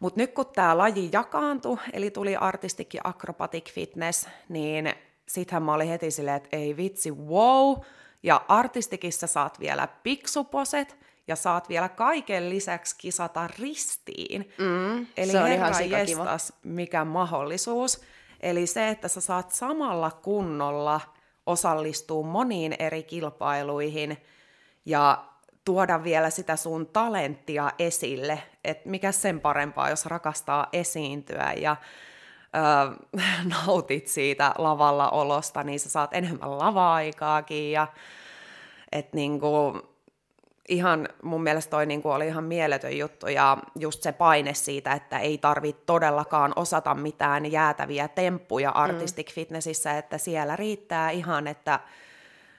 [0.00, 4.94] Mutta nyt kun tämä laji jakaantui, eli tuli artistic ja acrobatic fitness, niin
[5.28, 7.76] sittenhän mä olin heti silleen, että ei vitsi, wow,
[8.22, 10.96] ja artistikissa saat vielä piksuposet,
[11.28, 14.52] ja saat vielä kaiken lisäksi kisata ristiin.
[14.58, 18.00] Mm, Eli se on ihan jestas, mikä mahdollisuus.
[18.40, 21.00] Eli se, että sä saat samalla kunnolla
[21.46, 24.16] osallistua moniin eri kilpailuihin
[24.84, 25.24] ja
[25.64, 31.76] tuoda vielä sitä sun talenttia esille, että mikä sen parempaa, jos rakastaa esiintyä ja
[32.54, 33.06] ö,
[33.66, 37.86] nautit siitä lavalla olosta, niin sä saat enemmän lava-aikaakin ja
[38.92, 39.82] et niinku,
[40.68, 45.18] ihan mun mielestä toi niinku oli ihan mieletön juttu ja just se paine siitä, että
[45.18, 48.80] ei tarvitse todellakaan osata mitään jäätäviä temppuja mm.
[48.80, 51.80] artistic fitnessissä, että siellä riittää ihan, että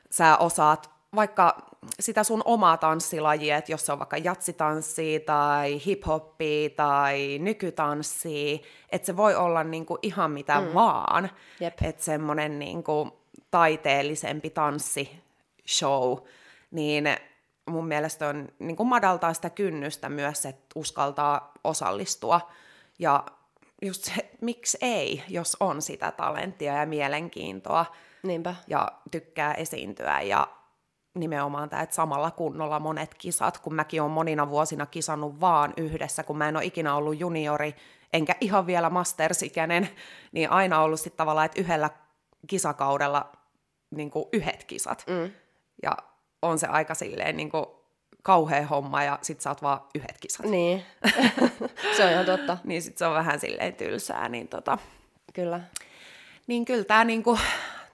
[0.10, 1.58] sä osaat vaikka
[2.00, 9.06] sitä sun omaa tanssilajia, että jos se on vaikka jatsitanssi tai hip-hoppi tai nykytanssi, että
[9.06, 10.74] se voi olla niinku ihan mitä mm.
[10.74, 11.30] vaan.
[11.62, 13.20] Että semmoinen niinku
[13.52, 16.18] taiteellisempi tanssishow,
[16.72, 17.08] niin
[17.66, 22.42] mun mielestä on niinku madaltaa sitä kynnystä myös, että uskaltaa osallistua.
[23.00, 23.26] Ja
[23.82, 27.86] just se, miksi ei, jos on sitä talenttia ja mielenkiintoa.
[28.24, 28.56] Niinpä.
[28.68, 30.48] Ja tykkää esiintyä ja
[31.16, 36.24] nimenomaan tämä, että samalla kunnolla monet kisat, kun mäkin olen monina vuosina kisannut vaan yhdessä,
[36.24, 37.76] kun mä en ole ikinä ollut juniori,
[38.14, 39.90] enkä ihan vielä mastersikäinen,
[40.32, 41.90] niin aina ollut sitten tavallaan, että yhdellä
[42.48, 43.32] kisakaudella
[43.92, 45.06] niin kuin yhdet kisat.
[45.08, 45.32] Mm.
[45.84, 45.98] Ja
[46.42, 47.66] on se aika silleen niin kuin
[48.24, 50.46] kauhea homma ja sit sä oot vaan yhdet kisat.
[50.46, 50.84] Niin,
[51.98, 52.58] se on ihan totta.
[52.64, 54.78] niin sit se on vähän silleen tylsää, niin tota...
[55.34, 55.62] Kyllä.
[56.48, 57.40] Niin kyllä tää niinku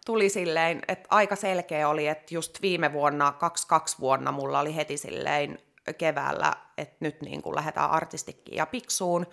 [0.05, 4.97] tuli silleen, että aika selkeä oli, että just viime vuonna, 22 vuonna mulla oli heti
[4.97, 5.59] silleen
[5.97, 9.27] keväällä, että nyt niin kuin lähdetään artistikkiin ja piksuun.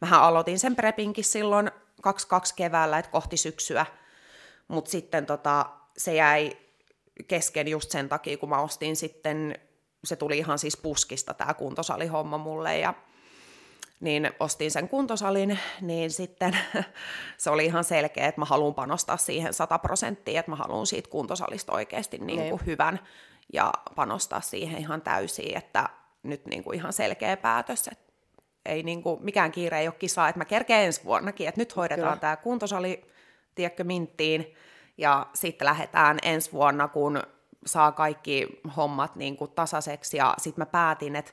[0.00, 1.70] Mähän aloitin sen prepinkin silloin
[2.02, 3.86] 22 keväällä, että kohti syksyä,
[4.68, 6.56] mutta sitten tota, se jäi
[7.28, 9.54] kesken just sen takia, kun mä ostin sitten,
[10.04, 12.94] se tuli ihan siis puskista tämä kuntosalihomma mulle ja
[14.02, 16.56] niin ostin sen kuntosalin, niin sitten
[17.38, 21.10] se oli ihan selkeä, että mä haluan panostaa siihen 100 prosenttia, että mä haluan siitä
[21.10, 23.00] kuntosalista oikeasti niin kuin hyvän
[23.52, 25.88] ja panostaa siihen ihan täysin, että
[26.22, 28.12] nyt niin kuin ihan selkeä päätös, että
[28.66, 31.76] ei niin kuin, mikään kiire ei ole kisaa, että mä kerkeen ensi vuonnakin, että nyt
[31.76, 32.20] hoidetaan Kyllä.
[32.20, 33.04] tämä kuntosali,
[33.54, 34.54] tiedätkö, minttiin,
[34.98, 37.22] ja sitten lähdetään ensi vuonna, kun
[37.66, 41.32] saa kaikki hommat niin kuin tasaiseksi, ja sitten mä päätin, että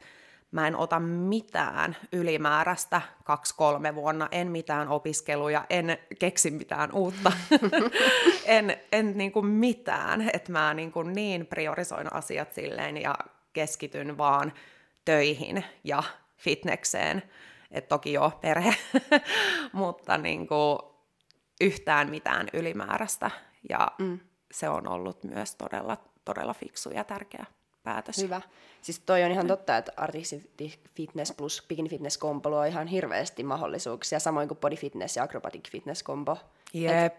[0.52, 7.32] mä en ota mitään ylimääräistä kaksi-kolme vuonna, en mitään opiskeluja, en keksi mitään uutta,
[8.46, 13.16] en, en niin kuin mitään, että mä niin, kuin niin priorisoin asiat silleen ja
[13.54, 14.54] keskityn vaan
[15.06, 16.04] töihin ja
[16.38, 17.24] fitnekseen,
[17.72, 18.76] että toki joo, perhe,
[19.74, 20.80] mutta niin kuin
[21.62, 23.32] yhtään mitään ylimääräistä.
[23.70, 24.20] Ja mm.
[24.52, 27.46] se on ollut myös todella, todella fiksu ja tärkeä
[27.84, 28.18] päätös.
[28.18, 28.42] Hyvä.
[28.82, 33.44] Siis toi on ihan totta, että Artistic Fitness plus Bikini Fitness kombo luo ihan hirveästi
[33.44, 36.38] mahdollisuuksia, samoin kuin Body Fitness ja Acrobatic Fitness kombo.
[36.74, 37.14] Jep.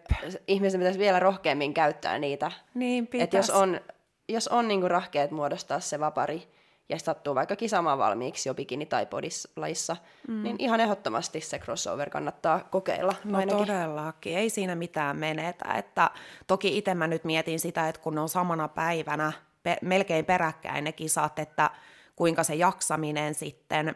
[0.48, 2.52] Et pitäisi vielä rohkeammin käyttää niitä.
[2.74, 3.80] Niin Et jos on,
[4.28, 6.48] jos on niinku rahkeet muodostaa se vapari,
[6.90, 9.96] ja sattuu vaikka kisaamaan valmiiksi jo bikini- tai bodis-lajissa,
[10.28, 10.42] mm.
[10.42, 13.14] niin ihan ehdottomasti se crossover kannattaa kokeilla.
[13.24, 13.66] No ainakin.
[13.66, 15.74] todellakin, ei siinä mitään menetä.
[15.74, 16.10] Että
[16.46, 20.92] toki itse mä nyt mietin sitä, että kun on samana päivänä pe- melkein peräkkäin ne
[20.92, 21.70] kisat, että
[22.16, 23.94] kuinka se jaksaminen sitten,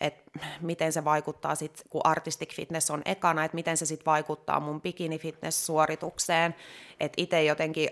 [0.00, 4.60] että miten se vaikuttaa sitten, kun artistic fitness on ekana, että miten se sitten vaikuttaa
[4.60, 6.54] mun bikini fitness suoritukseen,
[7.00, 7.88] että itse jotenkin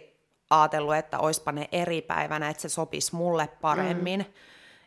[0.50, 4.32] ajatellut, että oispa ne eri päivänä, että se sopisi mulle paremmin, mm.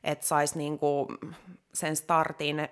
[0.03, 1.07] että saisi niinku
[1.73, 2.67] sen startin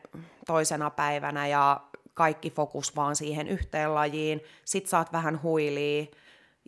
[0.45, 1.81] toisena päivänä ja
[2.13, 6.05] kaikki fokus vaan siihen yhteen lajiin, sit saat vähän huilia,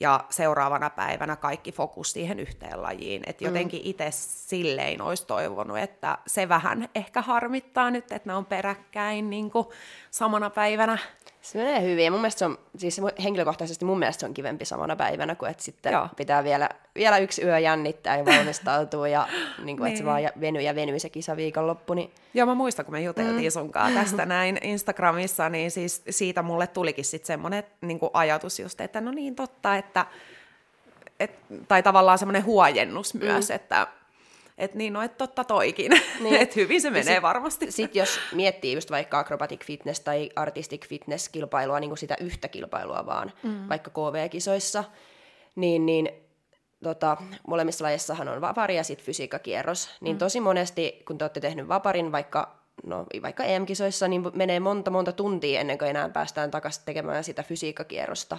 [0.02, 3.24] ja seuraavana päivänä kaikki fokus siihen yhteen lajiin.
[3.28, 3.48] Että mm.
[3.48, 9.30] jotenkin itse silleen olisi toivonut, että se vähän ehkä harmittaa nyt, että ne on peräkkäin
[9.30, 9.68] niin kuin
[10.12, 10.98] samana päivänä.
[11.44, 12.06] Se menee hyvin.
[12.06, 15.52] Ja mun mielestä se on, siis henkilökohtaisesti mun mielestä se on kivempi samana päivänä, kuin
[15.52, 16.10] että sitten Joo.
[16.18, 19.28] pitää vielä, vielä yksi yö jännittää ja valmistautua ja
[19.64, 19.88] niin kuin, niin.
[19.88, 20.06] että se niin.
[20.06, 21.94] vaan venyy ja venyy se kisa viikonloppu.
[21.94, 22.12] Niin...
[22.34, 23.54] Joo, mä muistan, kun me juteltiin mm.
[23.54, 29.02] sunkaan tästä näin Instagramissa, niin siis siitä mulle tulikin sitten semmoinen niin ajatus just, että
[29.02, 30.06] no niin totta, että
[31.20, 31.32] et,
[31.68, 33.56] tai tavallaan semmoinen huojennus myös, mm.
[33.56, 33.88] että
[34.58, 35.92] että niin, no, että totta toikin.
[36.20, 36.36] Niin.
[36.42, 37.72] että hyvin se menee sit, varmasti.
[37.72, 42.48] Sitten jos miettii just vaikka acrobatic fitness tai artistic fitness kilpailua, niin kuin sitä yhtä
[42.48, 43.70] kilpailua vaan, mm.
[43.70, 44.84] vaikka KV-kisoissa,
[45.56, 46.10] niin, niin
[46.84, 49.90] tota, molemmissa lajeissahan on vapari ja sitten fysiikkakierros.
[50.02, 50.20] Niin mm.
[50.20, 55.12] tosi monesti, kun te olette tehnyt vaparin vaikka, no, vaikka EM-kisoissa, niin menee monta monta
[55.12, 58.38] tuntia ennen kuin enää päästään takaisin tekemään sitä fysiikkakierrosta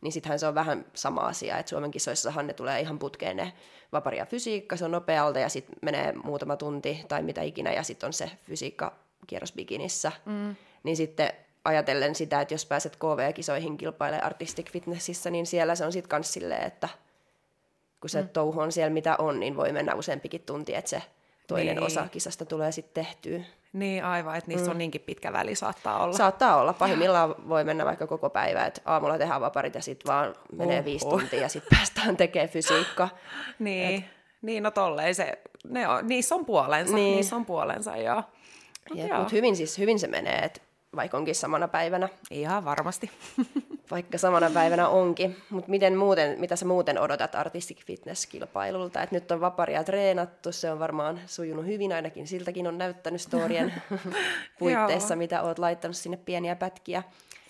[0.00, 3.52] niin sittenhän se on vähän sama asia, että Suomen kisoissahan ne tulee ihan putkeen ne
[3.92, 7.82] vapari ja fysiikka, se on nopealta ja sitten menee muutama tunti tai mitä ikinä ja
[7.82, 10.12] sitten on se fysiikkakierros bikinissä.
[10.26, 10.56] Mm.
[10.82, 11.32] Niin sitten
[11.64, 16.32] ajatellen sitä, että jos pääset KV-kisoihin kilpailemaan artistic fitnessissä, niin siellä se on sitten kans
[16.32, 16.88] silleen, että
[18.00, 18.28] kun se mm.
[18.28, 21.02] touhu on siellä mitä on, niin voi mennä useampikin tunti, että se
[21.46, 21.82] toinen niin.
[21.82, 23.40] osa kisasta tulee sitten tehtyä.
[23.72, 24.70] Niin aivan, että niissä mm.
[24.70, 26.16] on niinkin pitkä väli saattaa olla.
[26.16, 26.72] Saattaa olla.
[26.72, 30.84] Pahimmillaan voi mennä vaikka koko päivä, että aamulla tehdään vaparit ja sitten vaan menee uh-huh.
[30.84, 33.08] viisi tuntia ja sitten päästään tekemään fysiikka.
[33.58, 34.04] niin, Et...
[34.42, 37.16] niin no tolleen se, ne on, niissä on puolensa, niin.
[37.16, 38.22] niissä on puolensa joo.
[38.94, 40.60] Mutta mut hyvin, siis, hyvin se menee, että
[40.96, 42.08] vaikka onkin samana päivänä.
[42.30, 43.10] Ihan varmasti.
[43.90, 45.36] vaikka samana päivänä onkin.
[45.50, 49.02] Mutta miten muuten, mitä sä muuten odotat Artistic Fitness-kilpailulta?
[49.02, 53.74] Et nyt on vaparia treenattu, se on varmaan sujunut hyvin, ainakin siltäkin on näyttänyt storien
[54.58, 57.02] puitteissa, mitä oot laittanut sinne pieniä pätkiä.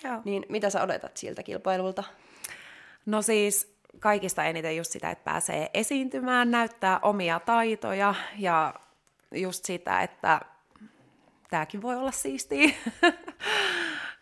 [0.05, 0.21] Joo.
[0.25, 2.05] Niin mitä sä odotat siltä kilpailulta?
[3.07, 8.75] No siis kaikista eniten just sitä, että pääsee esiintymään, näyttää omia taitoja ja
[9.33, 10.41] just sitä, että
[11.51, 12.71] tämäkin voi olla siistiä.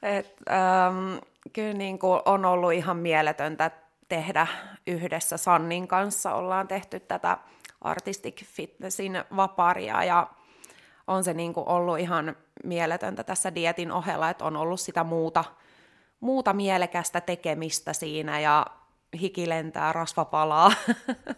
[0.02, 1.18] Et, ähm,
[1.52, 3.70] kyllä niin kuin on ollut ihan mieletöntä
[4.08, 4.46] tehdä
[4.86, 6.34] yhdessä Sannin kanssa.
[6.34, 7.38] Ollaan tehty tätä
[7.80, 10.26] Artistic Fitnessin vaparia ja
[11.06, 15.44] on se niin kuin ollut ihan mieletöntä tässä dietin ohella, että on ollut sitä muuta,
[16.20, 18.66] muuta mielekästä tekemistä siinä ja
[19.20, 20.72] hiki lentää, rasva palaa.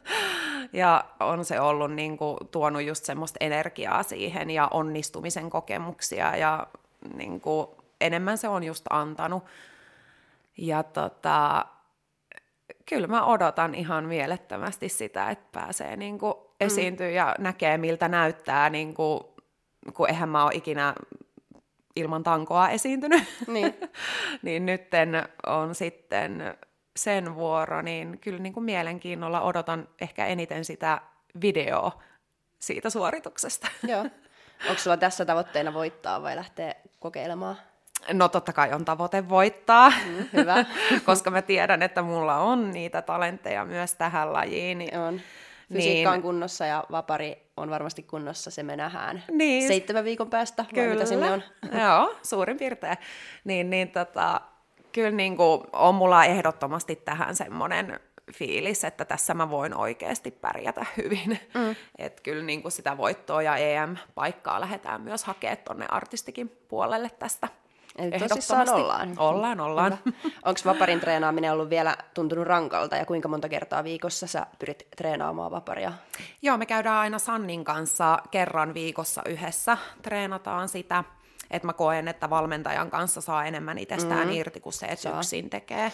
[0.73, 6.67] ja on se ollut niin kuin, tuonut just semmoista energiaa siihen ja onnistumisen kokemuksia ja
[7.17, 7.67] niin kuin,
[8.01, 9.45] enemmän se on just antanut.
[10.57, 11.67] Ja tota,
[12.87, 17.15] kyllä mä odotan ihan mielettömästi sitä, että pääsee niin kuin, esiintyä mm.
[17.15, 19.21] ja näkee miltä näyttää, niin kuin,
[19.95, 20.95] kun eihän mä ole ikinä
[21.97, 23.25] ilman tankoa esiintynyt.
[23.47, 23.75] Niin,
[24.43, 26.55] niin nytten on sitten
[26.97, 31.01] sen vuoro, niin kyllä niin kuin mielenkiinnolla odotan ehkä eniten sitä
[31.41, 32.03] videoa
[32.59, 33.69] siitä suorituksesta.
[33.89, 34.07] Joo.
[34.69, 37.57] Onko sulla tässä tavoitteena voittaa vai lähteä kokeilemaan?
[38.13, 40.65] No totta kai on tavoite voittaa, mm, hyvä.
[41.07, 44.79] koska mä tiedän, että mulla on niitä talentteja myös tähän lajiin.
[44.79, 45.21] Niin, on.
[45.73, 50.31] Fysiikka niin, on kunnossa ja vapari on varmasti kunnossa, se me nähdään niin, seitsemän viikon
[50.31, 50.95] päästä, kyllä.
[50.95, 51.43] mitä sinne on.
[51.83, 52.97] Joo, suurin piirtein.
[53.45, 54.41] Niin, niin tota,
[54.95, 58.01] kyllä niin kuin on mulla ehdottomasti tähän semmoinen
[58.33, 61.41] fiilis, että tässä mä voin oikeasti pärjätä hyvin.
[61.55, 61.77] Mm.
[61.99, 67.49] Että kyllä niin kuin sitä voittoa ja EM-paikkaa lähdetään myös hakemaan tuonne artistikin puolelle tästä.
[67.99, 69.15] Eli tosissaan ollaan.
[69.19, 69.99] Ollaan, ollaan.
[70.45, 75.51] Onko vaparin treenaaminen ollut vielä tuntunut rankalta ja kuinka monta kertaa viikossa sä pyrit treenaamaan
[75.51, 75.93] vaparia?
[76.43, 81.05] Joo, me käydään aina Sannin kanssa kerran viikossa yhdessä, treenataan sitä
[81.51, 84.35] että mä koen, että valmentajan kanssa saa enemmän itsestään mm.
[84.35, 85.19] irti kuin se, että saa.
[85.19, 85.93] yksin tekee.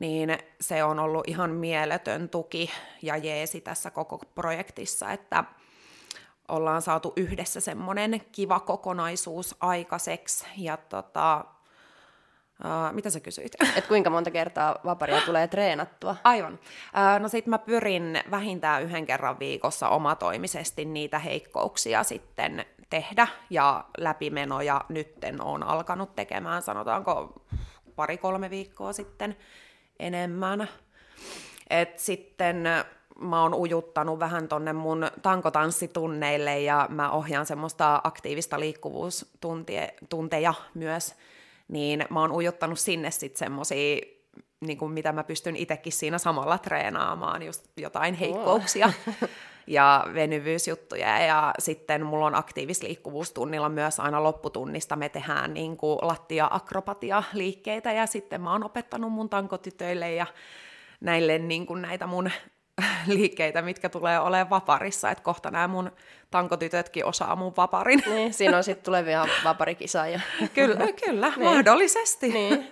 [0.00, 2.70] niin se on ollut ihan mieletön tuki
[3.02, 5.44] ja jeesi tässä koko projektissa, että
[6.48, 10.46] ollaan saatu yhdessä semmoinen kiva kokonaisuus aikaiseksi.
[10.56, 11.44] Ja tota,
[12.64, 13.52] Uh, mitä sä kysyit?
[13.76, 16.16] Et kuinka monta kertaa vaparia tulee treenattua?
[16.24, 16.52] Aivan.
[16.52, 23.84] Uh, no sit mä pyrin vähintään yhden kerran viikossa omatoimisesti niitä heikkouksia sitten tehdä ja
[23.98, 27.42] läpimenoja nytten on alkanut tekemään, sanotaanko
[27.96, 29.36] pari-kolme viikkoa sitten
[29.98, 30.68] enemmän.
[31.70, 32.64] Et sitten
[33.18, 41.14] mä oon ujuttanut vähän tonne mun tankotanssitunneille ja mä ohjaan semmoista aktiivista liikkuvuustunteja myös,
[41.68, 44.00] niin mä oon ujuttanut sinne sitten semmosia
[44.62, 48.92] niin kuin mitä mä pystyn itsekin siinä samalla treenaamaan, just jotain heikkouksia
[49.66, 51.18] ja venyvyysjuttuja.
[51.18, 58.40] Ja sitten mulla on aktiivisliikkuvuustunnilla myös aina lopputunnista me tehdään niin kuin lattia-akrobatia-liikkeitä ja sitten
[58.40, 60.26] mä oon opettanut mun tankotytöille ja
[61.00, 62.30] näille niin kuin näitä mun
[63.06, 65.92] liikkeitä, mitkä tulee olemaan vaparissa, että kohta nämä mun
[66.30, 68.02] tankotytötkin osaa mun vaparin.
[68.06, 70.20] Niin, siinä on sitten tulevia vaparikisaajia.
[70.54, 71.44] kyllä, kyllä niin.
[71.44, 72.28] mahdollisesti.
[72.28, 72.70] Niin.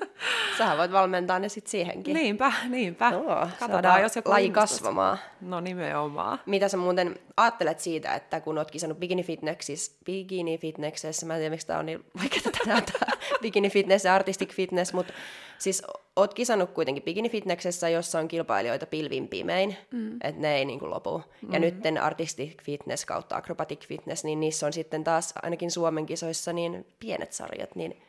[0.59, 2.15] Sähän voit valmentaa ne sitten siihenkin.
[2.15, 3.11] Niinpä, niinpä.
[3.13, 5.19] Joo, Katsotaan, jos joku laji kasvamaan.
[5.41, 6.41] No nimenomaan.
[6.47, 11.41] Mitä sä muuten ajattelet siitä, että kun oot kisannut bikini fitnessissä, bikini fitnessissä, mä en
[11.41, 13.11] tiedä miksi tää on niin vaikeaa tänään tää
[13.43, 15.13] bikini fitness ja artistic fitness, mutta
[15.59, 15.83] siis
[16.17, 20.13] oot kisannut kuitenkin bikini fitnessissä, jossa on kilpailijoita pilvin pimein, mm.
[20.13, 21.23] että ne ei niinku lopu.
[21.43, 21.53] Mm.
[21.53, 26.53] Ja nyt artistic fitness kautta acrobatic fitness, niin niissä on sitten taas ainakin Suomen kisoissa
[26.53, 28.03] niin pienet sarjat, niin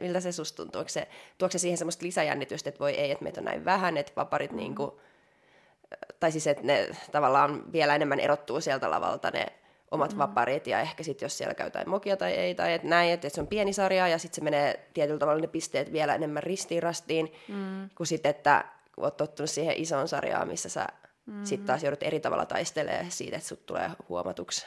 [0.00, 0.78] miltä se susta tuntuu?
[0.78, 1.08] Onko se,
[1.38, 4.50] tuoko se siihen semmoista lisäjännitystä, että voi ei, että meitä on näin vähän, että vaparit
[4.50, 4.56] mm.
[4.56, 4.90] niin kuin,
[6.20, 9.46] tai siis että ne tavallaan vielä enemmän erottuu sieltä lavalta ne
[9.90, 10.18] omat mm.
[10.18, 13.26] vaparit ja ehkä sitten jos siellä käy jotain mokia tai ei tai et näin, että
[13.26, 16.42] et se on pieni sarja ja sitten se menee tietyllä tavalla ne pisteet vielä enemmän
[16.42, 17.90] ristiin rastiin, mm.
[17.94, 18.64] kuin sitten, että
[18.94, 20.86] kun oot tottunut siihen isoon sarjaan, missä sä
[21.26, 21.44] mm.
[21.44, 24.66] sitten taas joudut eri tavalla taistelemaan siitä, että sut tulee huomatuksi.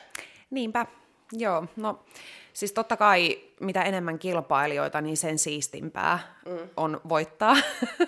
[0.49, 0.85] Niinpä,
[1.31, 1.65] joo.
[1.75, 2.05] No
[2.53, 6.69] Siis totta kai mitä enemmän kilpailijoita, niin sen siistimpää mm.
[6.77, 7.55] on voittaa.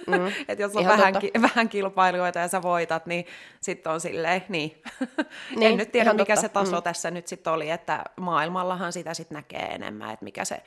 [0.08, 0.28] Mm.
[0.48, 3.26] että jos on vähän, ki- vähän kilpailijoita ja sä voitat, niin
[3.62, 4.82] sitten on silleen, niin.
[5.58, 6.42] niin en nyt tiedä, mikä totta.
[6.42, 6.84] se taso mm.
[6.84, 10.64] tässä nyt sitten oli, että maailmallahan sitä sitten näkee enemmän, että mikä se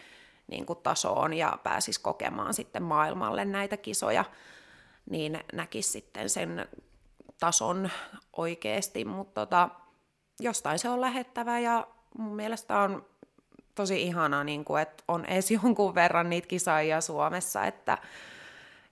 [0.46, 4.24] niin kuin taso on ja pääsis kokemaan sitten maailmalle näitä kisoja,
[5.10, 6.68] niin näkisi sitten sen
[7.40, 7.90] tason
[8.36, 9.68] oikeasti, mutta tota,
[10.40, 11.86] jostain se on lähettävä ja
[12.18, 13.06] mun mielestä on
[13.76, 17.98] tosi ihanaa, niin kuin, että on edes jonkun verran niitä kisaajia Suomessa, että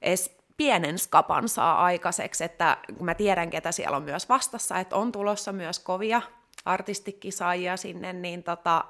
[0.03, 5.13] edes pienen skapan saa aikaiseksi, että mä tiedän, ketä siellä on myös vastassa, että on
[5.13, 6.23] tulossa myös kovia
[6.65, 8.85] artistikisaajia sinne, niin tota,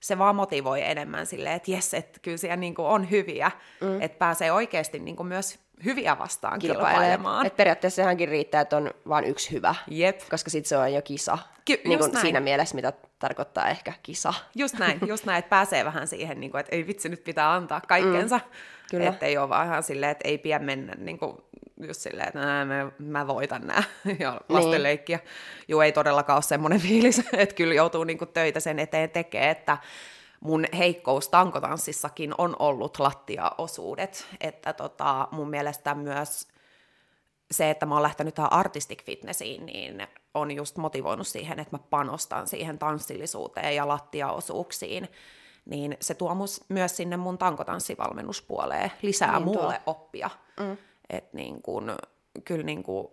[0.00, 4.02] se vaan motivoi enemmän silleen, että jes, että kyllä siellä niin kuin on hyviä, mm.
[4.02, 7.46] että pääsee oikeasti niin kuin myös hyviä vastaan kilpailemaan.
[7.46, 10.20] Et periaatteessa sehankin riittää, että on vain yksi hyvä, Jep.
[10.30, 11.38] koska sitten se on jo kisa.
[11.64, 14.34] Ky- niin kuin siinä mielessä, mitä tarkoittaa ehkä kisa.
[14.54, 17.52] Just näin, just näin, että pääsee vähän siihen, niin kuin, että ei vitsi, nyt pitää
[17.52, 18.36] antaa kaikkensa.
[18.36, 18.50] Mm,
[18.90, 19.08] kyllä.
[19.08, 21.36] Että ei ole vaan ihan silleen, että ei pidä mennä niin kuin,
[21.86, 23.82] just silleen, että mä, mä voitan nämä
[24.18, 25.16] ja lastenleikkiä.
[25.16, 25.64] Niin.
[25.68, 29.50] Joo, ei todellakaan ole semmoinen fiilis, että kyllä joutuu niin kuin, töitä sen eteen tekemään,
[29.50, 29.78] että
[30.40, 36.48] mun heikkous tankotanssissakin on ollut lattiaosuudet, että tota, mun mielestä myös
[37.50, 41.82] se, että mä oon lähtenyt tähän artistic fitnessiin, niin on just motivoinut siihen, että mä
[41.90, 45.08] panostan siihen tanssillisuuteen ja lattiaosuuksiin,
[45.64, 49.94] niin se tuo mus, myös sinne mun tankotanssivalmennuspuoleen lisää niin mulle tuo.
[49.94, 50.30] oppia.
[50.60, 50.76] Mm.
[51.10, 51.96] Että niin kun,
[52.44, 53.10] kyllä niin kun,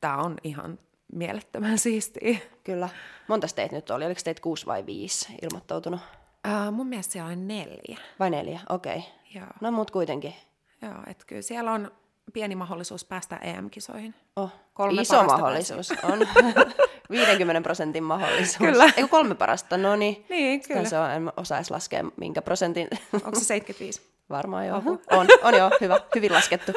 [0.00, 0.78] tää on ihan
[1.12, 2.38] mielettömän siistiä.
[2.64, 2.88] Kyllä.
[3.28, 4.06] Monta teitä nyt oli?
[4.06, 6.00] Oliko teitä kuusi vai viisi ilmoittautunut?
[6.48, 7.98] Uh, mun mielestä siellä on neljä.
[8.20, 9.04] Vai neljä, okei.
[9.36, 9.48] Okay.
[9.60, 10.34] No mut kuitenkin.
[10.82, 11.90] Joo, että kyllä siellä on
[12.32, 14.14] pieni mahdollisuus päästä EM-kisoihin.
[14.36, 16.06] Oh, Kolme iso mahdollisuus päästä.
[16.06, 16.18] on.
[17.10, 18.56] 50 prosentin mahdollisuus.
[18.58, 18.84] Kyllä.
[18.84, 19.76] Eikö kolme parasta?
[19.76, 20.26] No niin.
[20.28, 20.84] Niin, kyllä.
[20.84, 22.88] Se on, en osaisi laskea minkä prosentin.
[23.12, 24.02] Onko se 75?
[24.30, 24.78] Varmaan joo.
[24.78, 24.90] Oho.
[25.10, 26.72] On, on joo, hyvä, hyvin laskettu.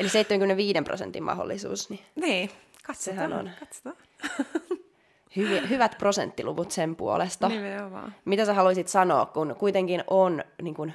[0.00, 1.90] Eli 75 prosentin mahdollisuus.
[1.90, 2.50] Niin, niin
[2.82, 3.32] katsotaan.
[3.32, 3.50] on.
[3.60, 3.96] katsotaan.
[5.36, 7.48] Hyvi, hyvät prosenttiluvut sen puolesta.
[7.48, 8.14] Nimenomaan.
[8.24, 10.92] Mitä sä haluaisit sanoa, kun kuitenkin on, niin kun,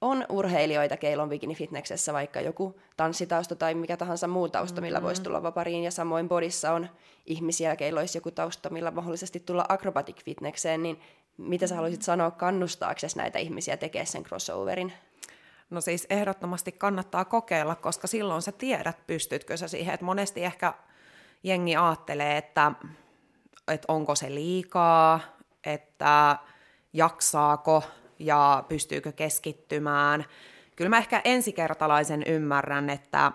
[0.00, 5.06] on urheilijoita, keillä on bikini-fitneksessä vaikka joku tanssitausta tai mikä tahansa muu tausta, millä mm-hmm.
[5.06, 6.88] voisi tulla vapariin, ja samoin bodissa on
[7.26, 11.00] ihmisiä, keillä olisi joku tausta, millä mahdollisesti tulla acrobatic fitnekseen, niin
[11.36, 14.92] mitä sä haluaisit sanoa kannustaaksesi näitä ihmisiä tekemään sen crossoverin?
[15.70, 19.94] No siis ehdottomasti kannattaa kokeilla, koska silloin sä tiedät, pystytkö sä siihen.
[19.94, 20.74] Et monesti ehkä
[21.42, 22.72] jengi ajattelee, että
[23.68, 25.20] että onko se liikaa,
[25.64, 26.36] että
[26.92, 27.82] jaksaako
[28.18, 30.24] ja pystyykö keskittymään.
[30.76, 33.32] Kyllä mä ehkä ensikertalaisen ymmärrän, että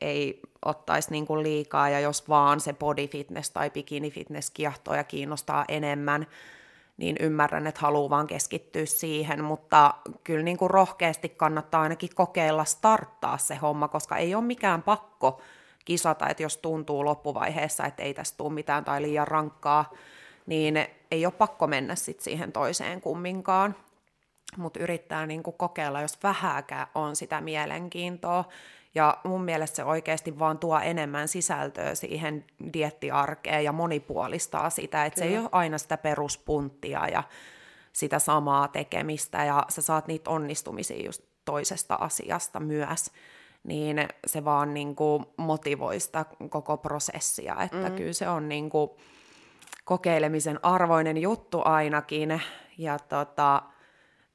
[0.00, 4.94] ei ottaisi niin kuin liikaa, ja jos vaan se body fitness tai bikini fitness kiehtoo
[4.94, 6.26] ja kiinnostaa enemmän,
[6.98, 9.94] niin ymmärrän, että haluaa vaan keskittyä siihen, mutta
[10.24, 15.40] kyllä niin kuin rohkeasti kannattaa ainakin kokeilla starttaa se homma, koska ei ole mikään pakko
[15.84, 19.90] kisata, että jos tuntuu loppuvaiheessa, että ei tästä tule mitään tai liian rankkaa,
[20.46, 23.74] niin ei ole pakko mennä sit siihen toiseen kumminkaan.
[24.56, 28.44] Mutta yrittää niin kuin kokeilla, jos vähääkään on sitä mielenkiintoa.
[28.94, 35.20] Ja mun mielestä se oikeasti vaan tuo enemmän sisältöä siihen diettiarkeen ja monipuolistaa sitä, että
[35.20, 37.22] se ei ole aina sitä peruspunttia ja
[37.92, 43.10] sitä samaa tekemistä ja sä saat niitä onnistumisia just toisesta asiasta myös,
[43.64, 47.96] niin se vaan niin kuin motivoi sitä koko prosessia, että mm.
[47.96, 48.90] kyllä se on niin kuin
[49.84, 52.42] kokeilemisen arvoinen juttu ainakin.
[52.78, 53.62] Ja tota,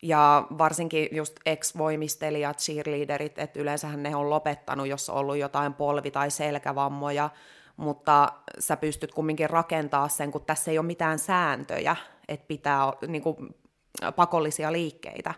[0.04, 6.12] ja varsinkin just ex-voimistelijat, cheerleaderit, että yleensähän ne on lopettanut, jos on ollut jotain polvi-
[6.12, 7.30] tai selkävammoja,
[7.78, 11.96] mutta sä pystyt kumminkin rakentaa sen, kun tässä ei ole mitään sääntöjä,
[12.28, 13.56] että pitää niin kuin,
[14.16, 15.34] pakollisia liikkeitä,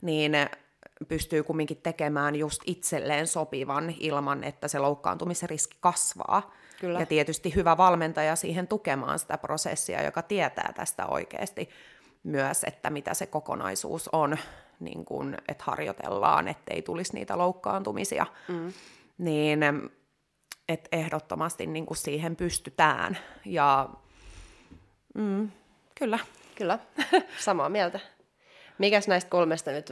[0.00, 0.32] niin
[1.08, 6.52] pystyy kumminkin tekemään just itselleen sopivan ilman, että se loukkaantumisriski kasvaa.
[6.80, 7.00] Kyllä.
[7.00, 11.68] Ja tietysti hyvä valmentaja siihen tukemaan sitä prosessia, joka tietää tästä oikeasti
[12.22, 14.36] myös, että mitä se kokonaisuus on,
[14.80, 18.72] niin kun, että harjoitellaan, ettei tulisi niitä loukkaantumisia, mm.
[19.18, 19.60] niin
[20.68, 23.18] että ehdottomasti niin siihen pystytään.
[23.44, 23.88] Ja
[25.14, 25.50] mm,
[25.98, 26.18] kyllä.
[26.54, 26.78] Kyllä,
[27.38, 28.00] samaa mieltä.
[28.78, 29.90] Mikäs näistä kolmesta nyt,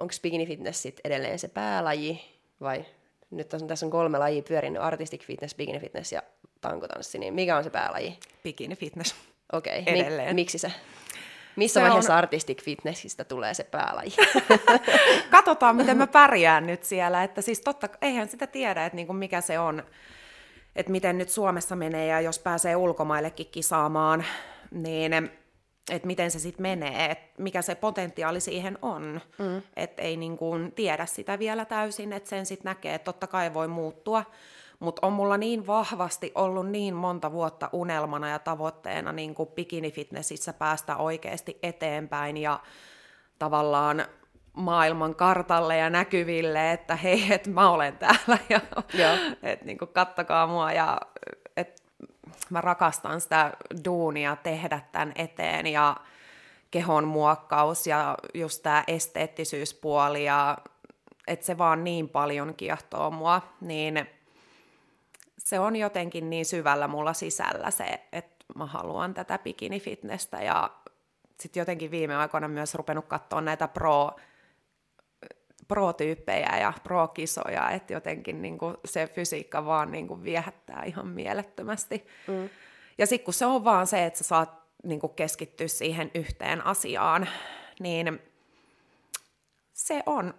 [0.00, 2.20] onko bikini fitness sit edelleen se päälaji
[2.60, 2.84] vai
[3.30, 6.22] nyt on, tässä on kolme lajia pyörinyt, artistic fitness, bikini fitness ja
[6.60, 8.18] tankotanssi, niin mikä on se päälaji?
[8.42, 9.14] Bikini fitness.
[9.52, 9.94] Okei, okay.
[9.94, 10.72] Mi- miksi se?
[11.58, 12.18] Missä se vaiheessa on...
[12.18, 14.16] artistic fitnessistä tulee se päälaji?
[15.30, 17.24] Katsotaan, miten mä pärjään nyt siellä.
[17.24, 19.82] Että siis totta, eihän sitä tiedä, että niinku mikä se on,
[20.76, 24.24] että miten nyt Suomessa menee ja jos pääsee ulkomaillekin kisaamaan,
[24.70, 25.12] niin
[25.90, 29.20] että miten se sitten menee, että mikä se potentiaali siihen on.
[29.38, 29.62] Mm.
[29.76, 33.68] Että ei niinku tiedä sitä vielä täysin, että sen sitten näkee, että totta kai voi
[33.68, 34.24] muuttua
[34.78, 40.52] mutta on mulla niin vahvasti ollut niin monta vuotta unelmana ja tavoitteena niin kuin bikinifitnessissä
[40.52, 42.60] päästä oikeasti eteenpäin ja
[43.38, 44.04] tavallaan
[44.52, 48.38] maailman kartalle ja näkyville, että hei, että mä olen täällä
[48.98, 49.12] ja
[49.42, 51.00] että niin kuin, kattokaa mua ja
[51.56, 51.82] että
[52.50, 53.52] mä rakastan sitä
[53.84, 55.96] duunia tehdä tämän eteen ja
[56.70, 60.58] kehon muokkaus ja just tämä esteettisyyspuoli ja
[61.26, 64.17] että se vaan niin paljon kiehtoo mua, niin
[65.48, 70.70] se on jotenkin niin syvällä mulla sisällä se, että mä haluan tätä bikinifitnessä ja
[71.40, 74.10] sitten jotenkin viime aikoina myös rupenut katsoa näitä pro,
[75.68, 82.06] pro-tyyppejä ja pro-kisoja, että jotenkin niin kuin se fysiikka vaan niin kuin viehättää ihan mielettömästi.
[82.26, 82.48] Mm.
[82.98, 86.66] Ja sitten kun se on vaan se, että sä saat niin kuin keskittyä siihen yhteen
[86.66, 87.28] asiaan,
[87.80, 88.22] niin
[89.72, 90.34] se on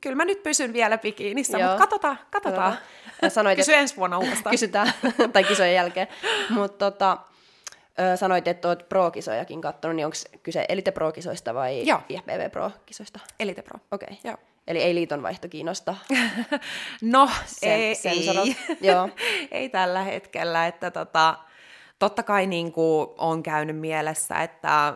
[0.00, 2.78] kyllä mä nyt pysyn vielä bikiinissä, mutta katsotaan, katsotaan.
[3.28, 4.50] Sanoit, Kysy ensi vuonna uudestaan.
[4.50, 4.92] Kysytään,
[5.32, 6.08] tai kisojen jälkeen.
[6.50, 7.18] Mutta tota,
[8.16, 12.00] sanoit, että olet pro-kisojakin katsonut, niin onko kyse Elite Pro-kisoista vai Joo.
[12.08, 13.20] IFBB Pro-kisoista?
[13.40, 13.80] Elite Pro.
[13.90, 14.08] Okei.
[14.10, 14.30] Okay.
[14.30, 14.36] Joo.
[14.66, 15.96] Eli ei liitonvaihto kiinnosta?
[17.02, 18.56] no, sen, ei, sen ei.
[18.90, 19.08] Joo.
[19.50, 20.66] ei tällä hetkellä.
[20.66, 21.34] Että tota,
[21.98, 24.94] totta kai niin kuin on käynyt mielessä, että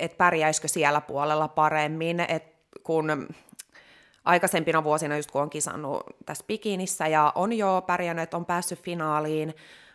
[0.00, 3.28] et pärjäisikö siellä puolella paremmin, että kun
[4.26, 9.54] aikaisempina vuosina, just kun on kisannut tässä bikinissä ja on jo pärjännyt, on päässyt finaaliin,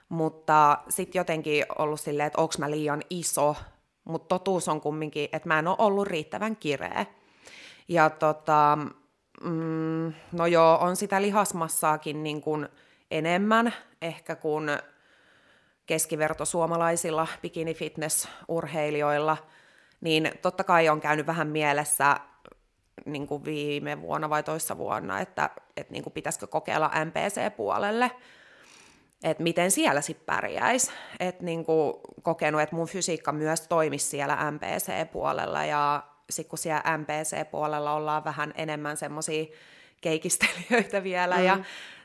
[0.10, 3.56] mutta sitten jotenkin ollut silleen, että onko mä liian iso,
[4.04, 7.06] mutta totuus on kumminkin, että mä en ole ollut riittävän kireä.
[7.88, 8.78] Ja tota,
[9.44, 12.70] mm, no joo, on sitä lihasmassaakin niin kuin
[13.12, 14.70] enemmän ehkä kuin
[15.86, 19.38] keskiverto suomalaisilla bikini-fitness-urheilijoilla,
[20.02, 22.18] niin totta kai on käynyt vähän mielessä
[23.06, 28.12] niin kuin viime vuonna vai toissa vuonna, että, että niin kuin pitäisikö kokeilla MPC-puolelle,
[29.24, 30.92] että miten siellä sitten pärjäisi.
[31.20, 36.98] Että niin kuin kokenut, että mun fysiikka myös toimisi siellä MPC-puolella ja sitten kun siellä
[36.98, 39.46] MPC-puolella ollaan vähän enemmän semmoisia
[40.02, 41.44] keikistelijöitä vielä mm.
[41.44, 41.60] ja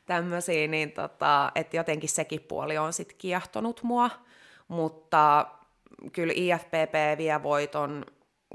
[0.06, 4.10] tämmöisiä, niin tota, että jotenkin sekin puoli on sitten kiehtonut mua,
[4.68, 5.46] mutta
[6.12, 8.04] kyllä IFPP vie voiton,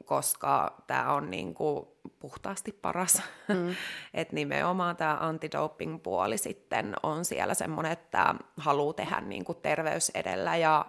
[0.05, 3.21] koska tämä on niinku puhtaasti paras.
[3.47, 3.75] Mm.
[4.13, 10.57] että nimenomaan tämä antidoping-puoli sitten on siellä semmoinen, että haluaa tehdä niin kuin terveys edellä
[10.57, 10.85] ja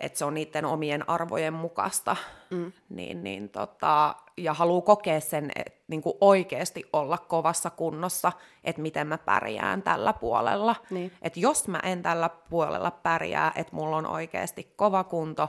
[0.00, 2.16] että se on niiden omien arvojen mukaista,
[2.50, 2.72] mm.
[2.88, 8.32] niin, niin tota, ja haluaa kokea sen, että niin kuin oikeasti olla kovassa kunnossa,
[8.64, 10.76] että miten mä pärjään tällä puolella.
[10.90, 11.12] Niin.
[11.22, 15.48] Että jos mä en tällä puolella pärjää, että mulla on oikeasti kova kunto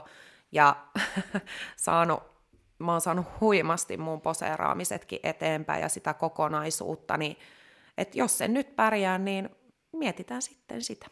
[0.52, 0.76] ja
[1.76, 2.22] saanut,
[2.82, 7.36] mä oon saanut huimasti mun poseeraamisetkin eteenpäin ja sitä kokonaisuutta, niin
[7.98, 9.50] että jos se nyt pärjää, niin
[9.92, 11.06] mietitään sitten sitä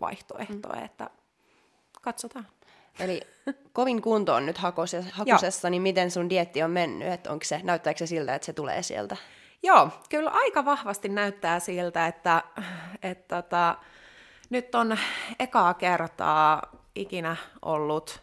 [0.00, 0.84] vaihtoehtoa, mm.
[0.84, 1.10] että
[2.02, 2.46] katsotaan.
[3.00, 3.20] Eli
[3.72, 4.58] kovin kunto on nyt
[5.12, 7.08] hakusessa, niin miten sun dietti on mennyt?
[7.08, 9.16] Että onko se, näyttääkö se siltä, että se tulee sieltä?
[9.62, 12.42] Joo, kyllä aika vahvasti näyttää siltä, että,
[13.02, 13.76] että tota,
[14.50, 14.98] nyt on
[15.38, 16.62] ekaa kertaa
[16.94, 18.22] ikinä ollut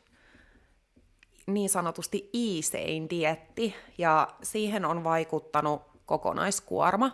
[1.54, 7.12] niin sanotusti iisein dietti, ja siihen on vaikuttanut kokonaiskuorma.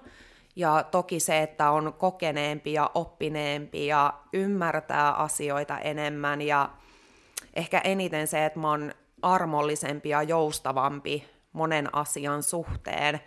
[0.56, 6.70] Ja toki se, että on kokeneempi ja oppineempi ja ymmärtää asioita enemmän ja
[7.54, 13.20] ehkä eniten se, että mä oon armollisempi ja joustavampi monen asian suhteen,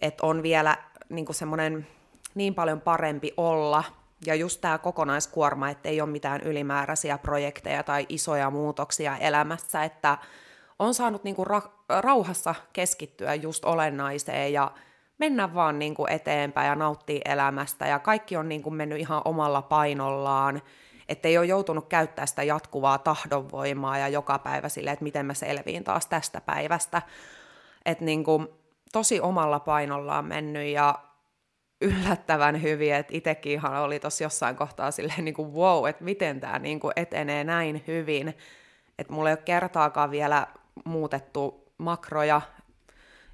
[0.00, 0.76] että on vielä
[1.08, 1.86] niin semmoinen
[2.34, 3.84] niin paljon parempi olla.
[4.26, 10.18] Ja just tämä kokonaiskuorma, että ei ole mitään ylimääräisiä projekteja tai isoja muutoksia elämässä, että
[10.78, 14.72] on saanut niin ra- rauhassa keskittyä just olennaiseen ja
[15.18, 19.22] mennä vaan niin kuin eteenpäin ja nauttia elämästä ja kaikki on niin kuin mennyt ihan
[19.24, 20.62] omalla painollaan,
[21.08, 25.34] että ei ole joutunut käyttää sitä jatkuvaa tahdonvoimaa ja joka päivä sille, että miten mä
[25.34, 27.02] selviin taas tästä päivästä.
[27.84, 28.48] Että niin kuin
[28.92, 30.94] tosi omalla painollaan mennyt ja
[31.80, 36.40] yllättävän hyvin, että itsekin ihan oli tuossa jossain kohtaa silleen niin kuin wow, että miten
[36.40, 38.28] tämä niin kuin etenee näin hyvin,
[38.98, 40.46] että mulla ei ole kertaakaan vielä
[40.84, 42.40] muutettu makroja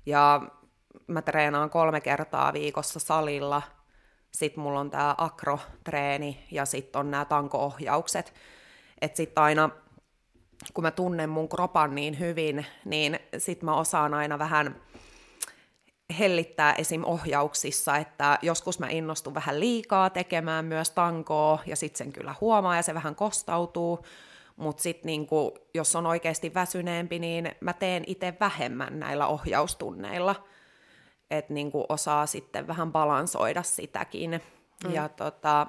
[0.07, 0.43] ja
[1.07, 3.63] mä treenaan kolme kertaa viikossa salilla,
[4.33, 8.35] sitten mulla on tämä akrotreeni ja sitten on nämä tanko-ohjaukset.
[9.01, 9.71] Että sitten aina,
[10.75, 14.83] kun mä tunnen mun kropan niin hyvin, niin sitten mä osaan aina vähän
[16.19, 17.05] hellittää esim.
[17.05, 22.77] ohjauksissa, että joskus mä innostun vähän liikaa tekemään myös tankoa, ja sitten sen kyllä huomaa,
[22.77, 24.07] ja se vähän kostautuu,
[24.57, 30.35] mutta sitten niinku, jos on oikeasti väsyneempi, niin mä teen itse vähemmän näillä ohjaustunneilla–
[31.31, 34.41] että niin kuin osaa sitten vähän balansoida sitäkin.
[34.85, 34.93] Mm.
[34.93, 35.67] Ja tota,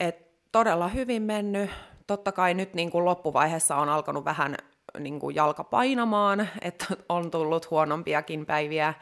[0.00, 1.70] et todella hyvin mennyt.
[2.06, 4.56] Totta kai nyt niin kuin loppuvaiheessa on alkanut vähän
[4.98, 8.94] niin kuin jalka painamaan, että on tullut huonompiakin päiviä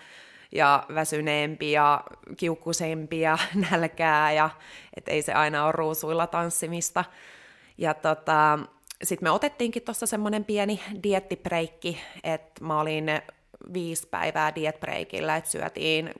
[0.52, 2.04] ja väsyneempiä, ja
[2.36, 3.38] kiukkusempia,
[3.70, 4.50] nälkää, ja
[4.96, 7.04] et ei se aina ole ruusuilla tanssimista.
[7.78, 8.58] Ja tota,
[9.04, 13.06] sitten me otettiinkin tuossa semmoinen pieni diettibreikki, että mä olin
[13.72, 16.10] viisi päivää dietbreikillä, että syötiin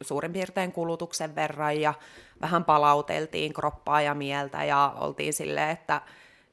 [0.00, 1.94] suurin piirtein kulutuksen verran ja
[2.40, 6.00] vähän palauteltiin kroppaa ja mieltä ja oltiin silleen, että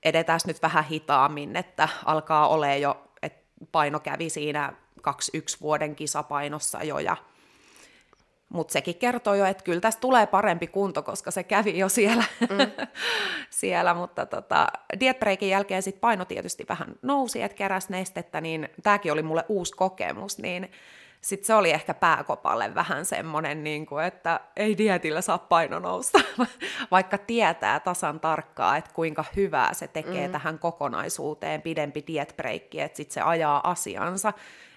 [0.03, 4.73] edetään nyt vähän hitaammin, että alkaa ole jo, että paino kävi siinä
[5.07, 7.17] 2-1 vuoden kisapainossa jo ja
[8.53, 12.23] mutta sekin kertoo jo, että kyllä tästä tulee parempi kunto, koska se kävi jo siellä.
[12.41, 12.87] Mm.
[13.49, 14.67] siellä mutta tota,
[14.99, 19.73] dietbreikin jälkeen sit paino tietysti vähän nousi, että keräs nestettä, niin tämäkin oli mulle uusi
[19.75, 20.71] kokemus, niin
[21.21, 26.19] sitten se oli ehkä pääkopalle vähän semmoinen, niin kuin, että ei dietillä saa paino nousta,
[26.91, 30.31] vaikka tietää tasan tarkkaa, että kuinka hyvää se tekee mm.
[30.31, 34.33] tähän kokonaisuuteen pidempi dietbreikki, että sitten se ajaa asiansa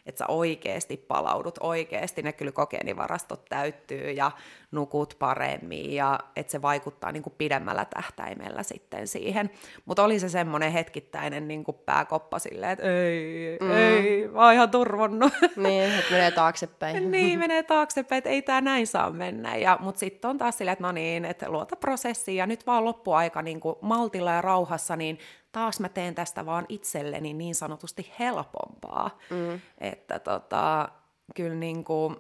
[0.06, 4.30] että sä oikeasti palaudut, oikeasti ne glykogeenivarastot täyttyy ja
[4.70, 9.50] nukut paremmin ja että se vaikuttaa niin kuin pidemmällä tähtäimellä sitten siihen.
[9.84, 13.70] Mutta oli se semmoinen hetkittäinen niin kuin pääkoppa silleen, että ei, mm.
[13.70, 15.32] ei, mä oon ihan turvonnut.
[15.56, 17.10] Niin, että menee taaksepäin.
[17.10, 19.56] niin, menee taaksepäin, että ei tämä näin saa mennä.
[19.56, 22.84] Ja, mutta sitten on taas silleen, että no niin, että luota prosessiin ja nyt vaan
[22.84, 25.18] loppuaika niin kuin maltilla ja rauhassa, niin
[25.54, 29.18] taas mä teen tästä vaan itselleni niin sanotusti helpompaa.
[29.30, 29.60] Mm.
[29.78, 30.88] Että tota,
[31.34, 32.16] kyllä niin kuin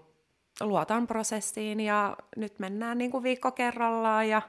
[0.60, 4.42] luotan prosessiin ja nyt mennään niin kuin viikko kerrallaan ja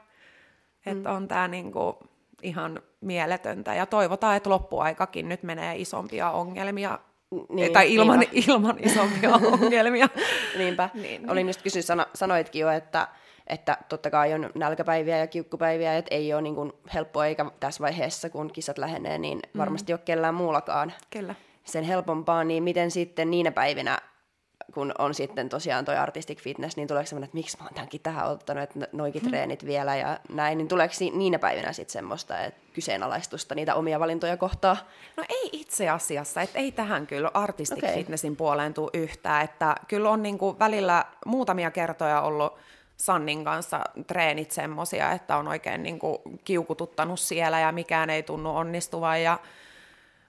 [0.85, 1.15] että mm.
[1.15, 1.95] on tämä niin kuin
[2.43, 6.99] ihan mieletöntä ja toivotaan, että loppuaikakin nyt menee isompia ongelmia
[7.49, 9.29] niin, tai ilman, ilman isompia
[9.61, 10.07] ongelmia.
[10.57, 10.89] Niinpä.
[10.93, 13.07] Niin, Olin just kysyä, sano, sanoitkin jo, että
[13.47, 17.81] että totta kai on nälkäpäiviä ja kiukkupäiviä, että ei ole niin kuin helppoa eikä tässä
[17.81, 19.57] vaiheessa, kun kisat lähenee, niin mm.
[19.57, 19.95] varmasti mm.
[19.95, 21.35] ole kellään muullakaan Kyllä.
[21.63, 23.99] sen helpompaa, niin miten sitten niinä päivinä,
[24.73, 28.01] kun on sitten tosiaan toi artistic fitness, niin tuleeko semmoinen, että miksi mä oon tämänkin
[28.01, 29.29] tähän ottanut, että noikin mm.
[29.29, 34.37] treenit vielä ja näin, niin tuleeko niinä päivinä sitten semmoista että kyseenalaistusta niitä omia valintoja
[34.37, 34.77] kohtaa?
[35.17, 37.93] No ei itse asiassa, että ei tähän kyllä artistic okay.
[37.93, 42.53] fitnessin puoleen tule yhtään, että kyllä on niinku välillä muutamia kertoja ollut
[42.97, 48.57] Sannin kanssa treenit semmosia, että on oikein niin kuin kiukututtanut siellä ja mikään ei tunnu
[48.57, 49.23] onnistuvan.
[49.23, 49.39] Ja...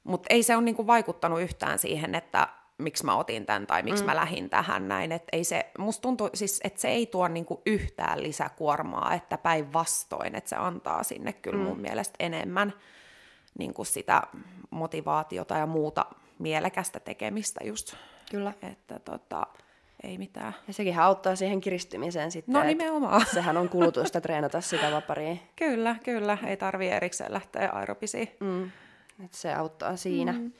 [0.04, 2.48] Mutta ei se ole niin kuin vaikuttanut yhtään siihen, että
[2.78, 4.06] miksi mä otin tämän tai miksi mm.
[4.06, 5.12] mä lähdin tähän näin.
[5.12, 10.34] Et ei se, musta tuntuu, siis, että se ei tuo niinku yhtään lisäkuormaa, että päinvastoin,
[10.34, 11.64] että se antaa sinne kyllä mm.
[11.64, 12.72] mun mielestä enemmän
[13.58, 14.22] niinku sitä
[14.70, 16.06] motivaatiota ja muuta
[16.38, 17.94] mielekästä tekemistä just.
[18.30, 18.52] Kyllä.
[18.62, 19.46] Että tota,
[20.06, 20.54] ei mitään.
[20.66, 22.52] Ja sekin auttaa siihen kiristymiseen sitten.
[22.52, 23.26] No nimenomaan.
[23.34, 25.36] Sehän on kulutusta treenata sitä vaparia.
[25.56, 26.38] Kyllä, kyllä.
[26.46, 28.28] Ei tarvii erikseen lähteä aerobisiin.
[28.40, 28.64] Mm.
[29.24, 30.32] Et se auttaa siinä.
[30.32, 30.52] Mm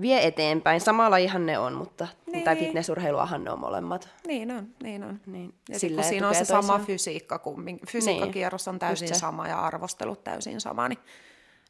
[0.00, 0.80] vie eteenpäin.
[0.80, 2.44] Samalla ihan ne on, mutta niin.
[2.44, 4.08] tai fitnessurheiluahan ne on molemmat.
[4.26, 5.20] Niin on, niin on.
[5.26, 5.54] Niin.
[5.68, 6.62] Ja kun siinä on se toisiaan.
[6.62, 9.18] sama fysiikka, kun fysiikkakierros on täysin niin.
[9.18, 10.98] sama ja arvostelut täysin sama, niin,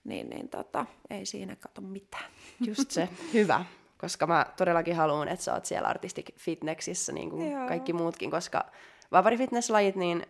[0.04, 2.24] niin, niin tota, ei siinä kato mitään.
[2.60, 3.64] Just se, hyvä.
[4.02, 7.68] Koska mä todellakin haluan, että sä oot siellä Artistic Fitnexissä, niin kuin Joo.
[7.68, 8.64] kaikki muutkin, koska
[9.12, 10.26] vapari-fitnesslajit, niin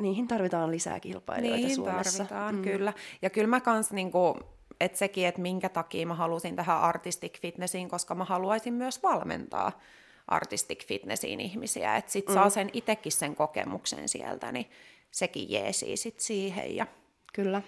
[0.00, 2.24] niihin tarvitaan lisää kilpailijoita niin, Suomessa.
[2.24, 2.62] tarvitaan, mm.
[2.62, 2.92] kyllä.
[3.22, 4.38] Ja kyllä mä kans niinku,
[4.80, 9.80] että sekin, että minkä takia mä halusin tähän artistic fitnessiin, koska mä haluaisin myös valmentaa
[10.28, 12.34] artistic fitnessiin ihmisiä, että sit mm.
[12.34, 14.70] saa sen itsekin sen kokemuksen sieltä, niin
[15.10, 16.76] sekin jeesii sit siihen.
[16.76, 16.86] Ja...
[17.32, 17.62] Kyllä.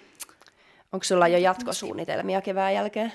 [0.91, 3.13] Onko sulla jo jatkosuunnitelmia kevään jälkeen?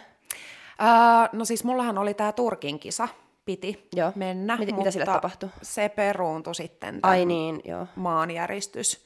[0.82, 3.08] Äh, no siis mullahan oli tämä Turkin kisa,
[3.44, 4.12] piti joo.
[4.14, 4.56] mennä.
[4.56, 5.48] Mit, mitä sille tapahtui?
[5.62, 7.86] Se peruuntui sitten Ai niin, joo.
[7.96, 9.04] maanjäristys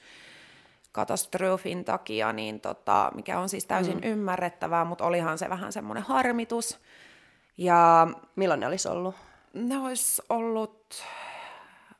[0.93, 4.11] katastrofin takia, niin tota, mikä on siis täysin mm.
[4.11, 6.79] ymmärrettävää, mutta olihan se vähän semmoinen harmitus.
[7.59, 9.15] Ja Milloin ne olisi ollut?
[9.55, 11.03] Ne olisi ollut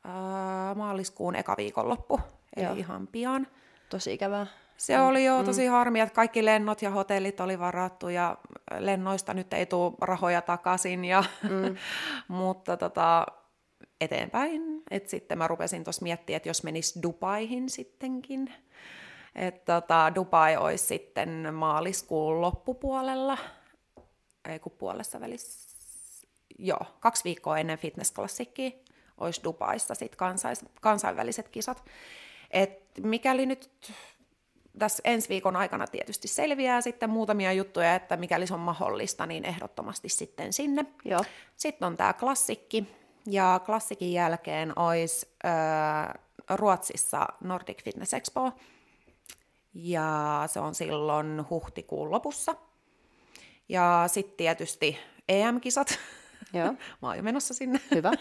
[0.05, 2.19] äh, maaliskuun eka viikonloppu,
[2.55, 2.73] eli Joo.
[2.73, 3.47] ihan pian.
[3.89, 4.47] Tosi ikävää.
[4.77, 5.03] Se mm.
[5.03, 5.45] oli jo mm.
[5.45, 8.37] tosi harmi, että kaikki lennot ja hotellit oli varattu ja
[8.79, 11.05] lennoista nyt ei tule rahoja takaisin.
[11.05, 11.75] Ja mm.
[12.37, 13.25] mutta tota,
[14.01, 14.83] eteenpäin.
[14.91, 18.53] Et sitten mä rupesin tuossa miettimään, että jos menis Dubaihin sittenkin,
[19.35, 23.37] että tota, Dubai olisi sitten maaliskuun loppupuolella,
[24.49, 25.75] ei kun puolessa välissä,
[26.59, 28.71] joo, kaksi viikkoa ennen fitnessklassikkiä
[29.17, 30.19] olisi Dubaissa sitten
[30.81, 31.85] kansainväliset kisat.
[32.51, 33.69] Et mikäli nyt
[34.79, 39.45] tässä ensi viikon aikana tietysti selviää sitten muutamia juttuja, että mikäli se on mahdollista, niin
[39.45, 40.85] ehdottomasti sitten sinne.
[41.05, 41.23] Joo.
[41.57, 42.87] Sitten on tämä klassikki,
[43.25, 46.13] ja klassikin jälkeen olisi äh,
[46.49, 48.51] Ruotsissa Nordic Fitness Expo,
[49.73, 52.55] ja se on silloin huhtikuun lopussa.
[53.69, 54.97] Ja sitten tietysti
[55.29, 55.99] EM-kisat.
[56.53, 56.73] Joo.
[57.01, 57.81] Mä oon jo menossa sinne.
[57.95, 58.11] Hyvä.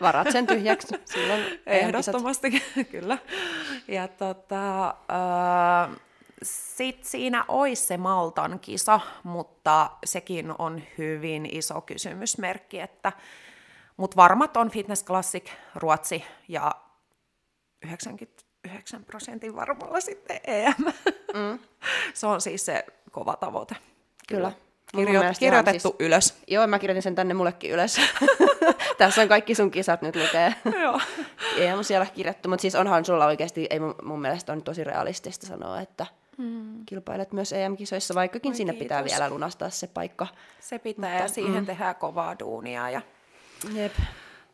[0.00, 3.18] Varat sen tyhjäksi silloin Ehdottomasti, kyllä.
[3.88, 5.96] Ja tota, äh,
[6.42, 13.12] sitten siinä olisi se Maltan kisa, mutta sekin on hyvin iso kysymysmerkki, että
[13.96, 16.72] mutta varmat on Fitness Classic, Ruotsi ja
[17.82, 20.84] 99 prosentin varmalla sitten EM.
[21.34, 21.58] Mm.
[22.14, 23.76] se on siis se kova tavoite.
[24.28, 24.52] Kyllä.
[24.96, 25.94] Kirjo- kirjoitettu siis...
[25.98, 26.34] ylös.
[26.46, 28.00] Joo, mä kirjoitin sen tänne mullekin ylös.
[28.98, 30.54] Tässä on kaikki sun kisat nyt lukee.
[30.82, 31.00] Joo.
[31.56, 35.46] Ei siellä kirjattu, mutta siis onhan sulla oikeasti, ei mun, mun mielestä on tosi realistista
[35.46, 36.06] sanoa, että
[36.38, 36.86] hmm.
[36.86, 38.84] kilpailet myös EM-kisoissa, vaikkakin Oi, sinne kiitos.
[38.84, 40.26] pitää vielä lunastaa se paikka.
[40.60, 41.66] Se pitää mutta, ja siihen mm.
[41.66, 42.90] tehdään kovaa duunia.
[42.90, 43.02] Ja...
[43.74, 43.92] Jep.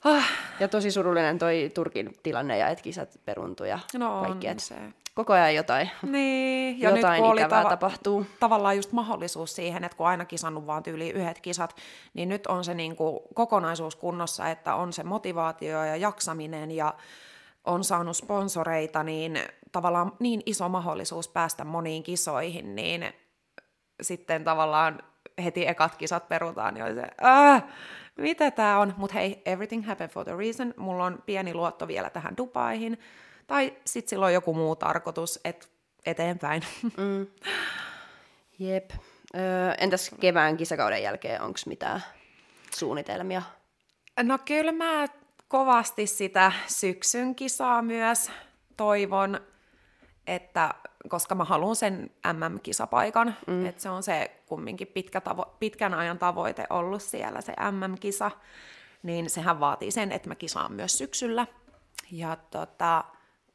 [0.05, 0.31] Ah.
[0.61, 4.49] Ja tosi surullinen toi Turkin tilanne ja että kisat peruntuja ja no kaikki.
[4.49, 4.75] Et se.
[5.17, 8.27] Koko ajan jotain, niin, ja jotain nyt, ikävää tava- tapahtuu.
[8.41, 11.77] Tavallaan just mahdollisuus siihen, että kun aina kisannut vaan tyyli yhdet kisat,
[12.15, 16.95] niin nyt on se niinku kokonaisuus kunnossa, että on se motivaatio ja jaksaminen ja
[17.65, 19.39] on saanut sponsoreita, niin
[19.73, 23.13] tavallaan niin iso mahdollisuus päästä moniin kisoihin, niin
[24.03, 25.03] sitten tavallaan
[25.45, 27.65] heti ekat kisat perutaan, niin se, äh,
[28.17, 32.11] mitä tämä on, mutta hei, everything happened for the reason, mulla on pieni luotto vielä
[32.11, 32.99] tähän Dubaihin,
[33.47, 35.67] tai sitten sillä on joku muu tarkoitus, että
[36.07, 36.63] eteenpäin.
[36.97, 37.27] Mm.
[38.59, 38.91] Jep.
[39.35, 42.05] Öö, entäs kevään kisakauden jälkeen, onko mitään
[42.77, 43.43] suunnitelmia?
[44.23, 45.07] No kyllä mä
[45.49, 48.31] kovasti sitä syksyn kisaa myös
[48.77, 49.41] toivon,
[50.27, 50.75] että
[51.09, 53.67] koska mä haluan sen MM-kisapaikan, mm.
[53.67, 58.31] että se on se kumminkin pitkä tavo- pitkän ajan tavoite ollut siellä se MM-kisa,
[59.03, 61.47] niin sehän vaatii sen, että mä kisaan myös syksyllä.
[62.11, 63.05] Ja tota,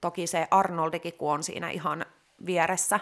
[0.01, 2.05] toki se Arnoldikin, kun on siinä ihan
[2.45, 2.99] vieressä,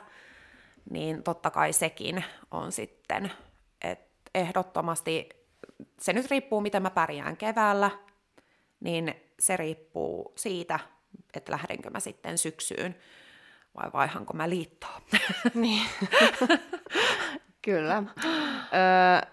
[0.89, 3.31] niin totta kai sekin on sitten,
[3.81, 5.29] että ehdottomasti,
[5.99, 7.91] se nyt riippuu miten mä pärjään keväällä,
[8.79, 10.79] niin se riippuu siitä,
[11.33, 12.95] että lähdenkö mä sitten syksyyn
[13.75, 15.01] vai vaihanko mä liittoa.
[15.53, 15.87] niin.
[17.61, 18.03] Kyllä.
[18.73, 19.31] Öö,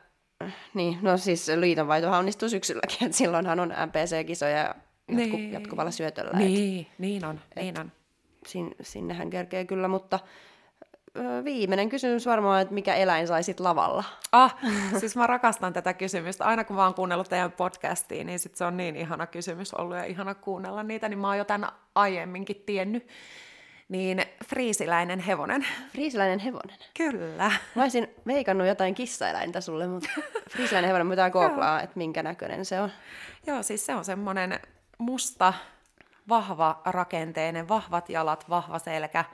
[0.75, 4.75] niin, no siis liitonvaihtohan onnistuu syksylläkin, että silloinhan on MPC-kisoja
[5.09, 5.53] jatku, niin.
[5.53, 6.39] jatkuvalla syötöllä.
[6.39, 7.93] Niin, et, niin on, et niin on.
[8.47, 10.19] Sin, sinnehän kerkee kyllä, mutta
[11.45, 14.05] viimeinen kysymys varmaan, että mikä eläin sai sit lavalla?
[14.33, 14.57] Ah,
[15.01, 16.45] siis mä rakastan tätä kysymystä.
[16.45, 19.97] Aina kun mä oon kuunnellut teidän podcastiin, niin sit se on niin ihana kysymys ollut
[19.97, 23.09] ja ihana kuunnella niitä, niin mä oon jo tämän aiemminkin tiennyt.
[23.89, 25.67] Niin friisiläinen hevonen.
[25.93, 26.77] Friisiläinen hevonen?
[26.97, 27.53] Kyllä.
[27.75, 30.09] Mä olisin veikannut jotain kissaeläintä sulle, mutta
[30.51, 32.91] friisiläinen hevonen pitää googlaa, että minkä näköinen se on.
[33.47, 34.61] Joo, siis se on semmoinen
[34.99, 35.55] musta,
[36.28, 39.24] vahva rakenteinen, vahvat jalat, vahva selkä,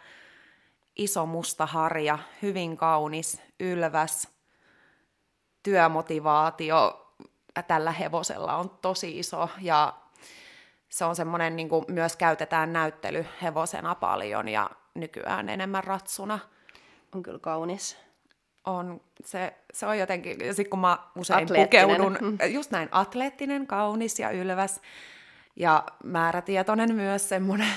[0.96, 4.28] iso musta harja, hyvin kaunis, ylväs,
[5.62, 6.98] työmotivaatio
[7.68, 9.94] tällä hevosella on tosi iso ja
[10.88, 16.38] se on semmoinen, niin kuin myös käytetään näyttelyhevosena paljon ja nykyään enemmän ratsuna.
[17.14, 17.98] On kyllä kaunis.
[18.64, 22.38] On, se, se on jotenkin, ja sitten kun mä usein pukeudun, mm.
[22.52, 24.80] just näin, atleettinen, kaunis ja ylväs,
[25.56, 27.68] ja määrätietoinen myös semmoinen,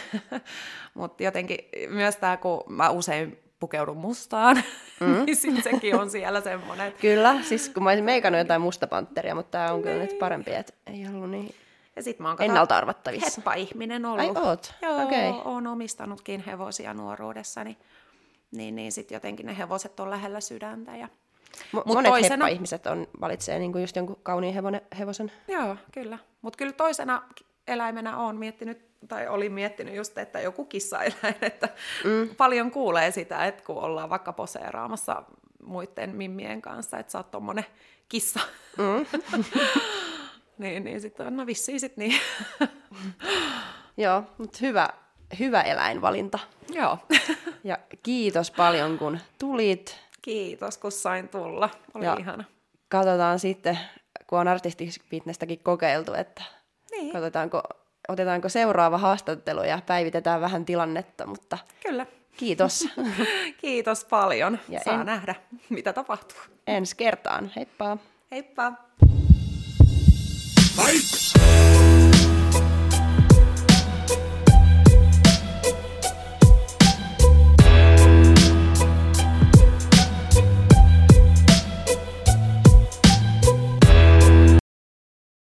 [0.93, 1.59] mutta jotenkin
[1.89, 4.55] myös tämä, kun mä usein pukeudun mustaan,
[4.99, 5.25] mm.
[5.25, 6.93] niin sitten sekin on siellä semmoinen.
[7.01, 10.19] Kyllä, siis kun mä olisin meikannut jotain mustapanteria, mutta tämä on kyllä nyt niin.
[10.19, 11.55] parempi, että ei ollut niin
[11.95, 13.41] ja sit mä oon ennalta arvattavissa.
[13.41, 14.37] Heppa-ihminen ollut.
[14.37, 14.73] Ai oot?
[14.81, 15.31] Joo, okay.
[15.45, 17.77] oon omistanutkin hevosia nuoruudessani.
[18.51, 20.95] Niin, niin sitten jotenkin ne hevoset on lähellä sydäntä.
[20.95, 21.07] Ja...
[21.71, 22.45] M- monet toisena...
[22.45, 25.31] heppa-ihmiset on, valitsee niin just jonkun kauniin hevonen, hevosen.
[25.47, 26.17] Joo, kyllä.
[26.41, 27.21] Mutta kyllä toisena
[27.67, 31.69] eläimenä on miettinyt, tai olin miettinyt just, että joku kissaeläin, että
[32.03, 32.35] mm.
[32.37, 35.23] paljon kuulee sitä, että kun ollaan vaikka poseeraamassa
[35.63, 37.65] muiden mimmien kanssa, että sä oot tommonen
[38.09, 38.39] kissa.
[38.77, 39.05] Mm.
[40.57, 42.21] niin, niin sitten on, no vissiin sit niin.
[43.97, 44.89] Joo, mutta hyvä,
[45.39, 46.39] hyvä eläinvalinta.
[46.69, 46.97] Joo.
[47.63, 49.99] ja kiitos paljon, kun tulit.
[50.21, 51.69] Kiitos, kun sain tulla.
[51.93, 52.43] Oli ja ihana.
[52.89, 53.79] Katsotaan sitten,
[54.27, 56.43] kun on artistifitnesstäkin kokeiltu, että
[56.97, 57.13] niin.
[57.13, 57.61] katsotaanko,
[58.07, 62.05] otetaanko seuraava haastattelu ja päivitetään vähän tilannetta, mutta Kyllä.
[62.37, 62.87] kiitos.
[63.61, 64.59] kiitos paljon.
[64.69, 65.05] Ja Saa en...
[65.05, 65.35] nähdä,
[65.69, 66.37] mitä tapahtuu.
[66.67, 67.51] Ensi kertaan.
[67.55, 67.97] Heippa.
[68.31, 68.73] Heippa.
[70.75, 71.34] Fight!